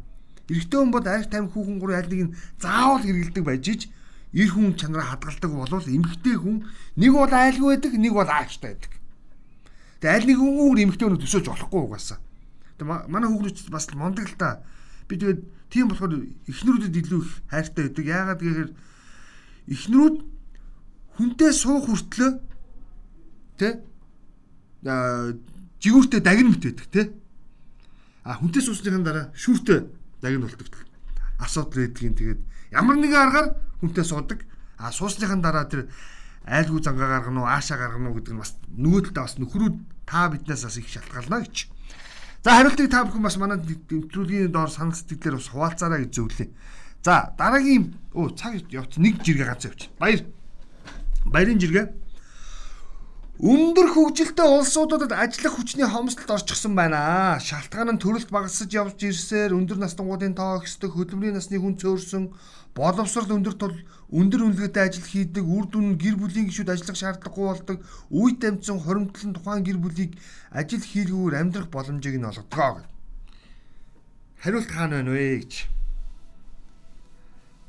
Эрэгтэй 0.50 0.80
хүн 0.82 0.92
бол 0.92 1.06
арх 1.06 1.30
тамхи 1.30 1.54
хүүхэн 1.54 1.78
гурван 1.80 2.00
аль 2.02 2.10
нэг 2.10 2.22
нь 2.30 2.36
заавал 2.58 3.06
хэрэгэлдэг 3.06 3.46
байж 3.46 3.66
ич 3.70 3.82
эр 4.34 4.50
хүн 4.50 4.74
чанараа 4.74 5.14
хадгалдаг 5.14 5.52
болвол 5.54 5.86
эмэгтэй 5.86 6.36
хүн 6.38 6.66
нэг 6.98 7.12
бол 7.14 7.30
айлгүй 7.30 7.70
байдаг, 7.78 7.94
нэг 7.94 8.14
бол 8.14 8.30
ааштай 8.30 8.74
байдаг. 8.74 8.94
Тэгээ 10.02 10.16
аль 10.18 10.28
нэг 10.30 10.38
хүн 10.42 10.82
эмэгтэй 10.90 11.06
хүн 11.06 11.22
төсөөж 11.22 11.46
болохгүй 11.50 11.82
угаасаа. 11.86 12.20
Тэгээ 12.82 13.10
манай 13.14 13.30
хүүхнүүд 13.30 13.70
бас 13.70 13.86
мондөг 13.94 14.26
л 14.26 14.38
та. 14.42 14.66
Би 15.06 15.18
тэгээд 15.22 15.42
тийм 15.70 15.90
болохоор 15.94 16.26
эхнэрүүдэд 16.50 16.98
илүү 16.98 17.22
их 17.22 17.32
хайртай 17.50 17.84
байдаг. 17.90 18.06
Яагаад 18.06 18.42
гэхээр 18.42 18.72
эхнэрүүд 19.70 20.18
хүнтэй 21.18 21.52
суух 21.54 21.86
хүртлөө 21.86 22.32
тэ 23.60 23.70
жигүүртэй 25.84 26.22
дагн 26.24 26.54
мэт 26.56 26.64
байдаг 26.64 26.88
тэ 26.90 27.04
а 28.24 28.40
хүнтэй 28.40 28.64
суусныхаа 28.64 29.04
дараа 29.04 29.26
шүүртэй 29.36 29.84
нь 30.24 30.44
болдог 30.44 30.86
асуудал 31.40 31.88
байдгийн 31.88 32.16
тэгээд 32.16 32.40
ямар 32.76 32.98
нэгэн 33.00 33.24
аргаар 33.24 33.48
хүнтэй 33.80 34.06
суудаг 34.06 34.44
а 34.78 34.92
суусныхан 34.92 35.42
дараа 35.42 35.66
тэр 35.72 35.88
айлгүй 36.46 36.82
зангаа 36.84 37.20
гаргана 37.20 37.44
уу 37.44 37.50
аашаа 37.50 37.78
гаргана 37.80 38.10
уу 38.12 38.20
гэдэг 38.20 38.34
нь 38.36 38.42
бас 38.42 38.56
нөгөө 38.76 39.02
талдаа 39.12 39.24
бас 39.28 39.36
нөхрүүд 39.40 39.76
та 40.10 40.30
биднээс 40.32 40.64
бас 40.66 40.78
их 40.80 40.88
шалтгаална 40.90 41.44
гэж. 41.46 41.58
За 42.44 42.50
хариултыг 42.56 42.88
та 42.92 43.04
бүхэн 43.04 43.24
бас 43.24 43.38
манай 43.38 43.60
нэвтрүүлгийн 43.60 44.52
доор 44.52 44.72
санал 44.72 44.96
сэтгэлээр 44.96 45.38
бас 45.38 45.52
хуваалцаарай 45.52 46.08
гэж 46.08 46.12
зөвлөе. 46.16 46.48
За 47.04 47.36
дараагийн 47.38 47.96
оо 48.16 48.32
цаг 48.32 48.60
явц 48.72 48.96
нэг 48.98 49.20
жиргээ 49.24 49.48
ганц 49.48 49.68
явчих. 49.68 49.92
Баяр. 50.00 50.24
Баярын 51.28 51.60
жиргээ. 51.60 51.86
Өндөр 53.40 53.96
хөгжилтэй 53.96 54.44
улсуудад 54.52 55.16
ажиллах 55.16 55.56
хүчний 55.56 55.88
хомсдолд 55.88 56.44
орчихсон 56.44 56.76
байна. 56.76 57.40
Шалтгаан 57.40 57.96
нь 57.96 58.02
төрөлт 58.04 58.28
багасж 58.36 58.68
явж 58.68 59.00
ирсээр 59.00 59.56
өндөр 59.56 59.80
настангуудын 59.80 60.36
тоо 60.36 60.60
ихсдэг, 60.60 60.92
хөдөлмөрийн 60.92 61.40
насны 61.40 61.56
хүн 61.56 61.80
цөөрсөн, 61.80 62.36
боловсрол 62.76 63.32
өндөр 63.40 63.56
тул 63.56 63.80
өндөр 64.12 64.44
үнэлгээтэй 64.44 64.84
ажил 64.84 65.08
хийдэг, 65.08 65.48
үр 65.48 65.72
дүн 65.72 65.96
нь 65.96 66.00
гэр 66.04 66.20
бүлийн 66.20 66.52
гишүүд 66.52 66.68
ажиллах 66.68 67.00
шаардлагагүй 67.00 67.48
болдог, 67.48 67.78
үе 68.12 68.36
дамжсан 68.36 68.76
хоримтлон 68.84 69.32
тухайн 69.32 69.64
гэр 69.64 69.80
бүлийг 69.80 70.20
ажил 70.52 70.84
хийлгүүр 70.84 71.40
амьдрах 71.40 71.72
боломжийг 71.72 72.20
нь 72.20 72.28
олгодог. 72.28 72.84
хариулт 74.44 74.68
хаана 74.68 75.00
байна 75.00 75.16
вэ 75.16 75.48
гэж. 75.48 75.54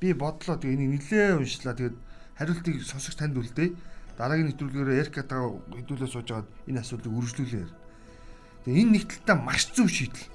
Би 0.03 0.19
бодлоо 0.19 0.59
тэгээ 0.59 0.75
энийг 0.75 0.91
нилээ 0.99 1.39
уншлаа. 1.39 1.79
Тэгээд 1.79 1.97
хариултыг 2.35 2.75
сонсогч 2.83 3.15
танд 3.15 3.39
үлдээ. 3.39 3.71
Дараагийн 4.21 4.53
нэвтрүүлгээр 4.53 5.01
Эркатаа 5.01 5.49
хэдүүлээ 5.81 6.11
сууж 6.13 6.29
агаад 6.29 6.49
энэ 6.69 6.85
асуудлыг 6.85 7.09
үргэлжлүүлээ. 7.09 7.67
Тэгээ 8.69 8.81
энэ 8.85 8.93
нэг 9.01 9.05
талдаа 9.09 9.37
маш 9.41 9.73
зөв 9.73 9.89
шийдэл. 9.89 10.29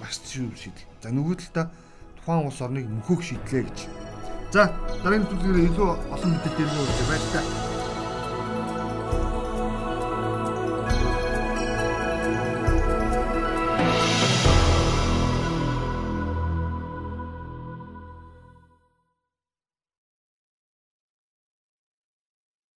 Маш 0.00 0.16
зөв 0.24 0.48
шийдэл. 0.56 0.88
За 1.04 1.12
нөгөө 1.12 1.36
талдаа 1.44 1.66
тухайн 2.16 2.48
улс 2.48 2.60
орныг 2.64 2.88
мөхөх 2.88 3.20
шийдлээ 3.20 3.68
гэж. 3.68 3.78
За 4.56 4.72
дараагийн 5.04 5.28
нэвтрүүлгээр 5.28 5.68
илүү 5.76 5.88
олон 6.08 6.30
мэдээлэл 6.32 6.80
өгөх 6.80 7.04
байж 7.04 7.24
та. 7.36 7.69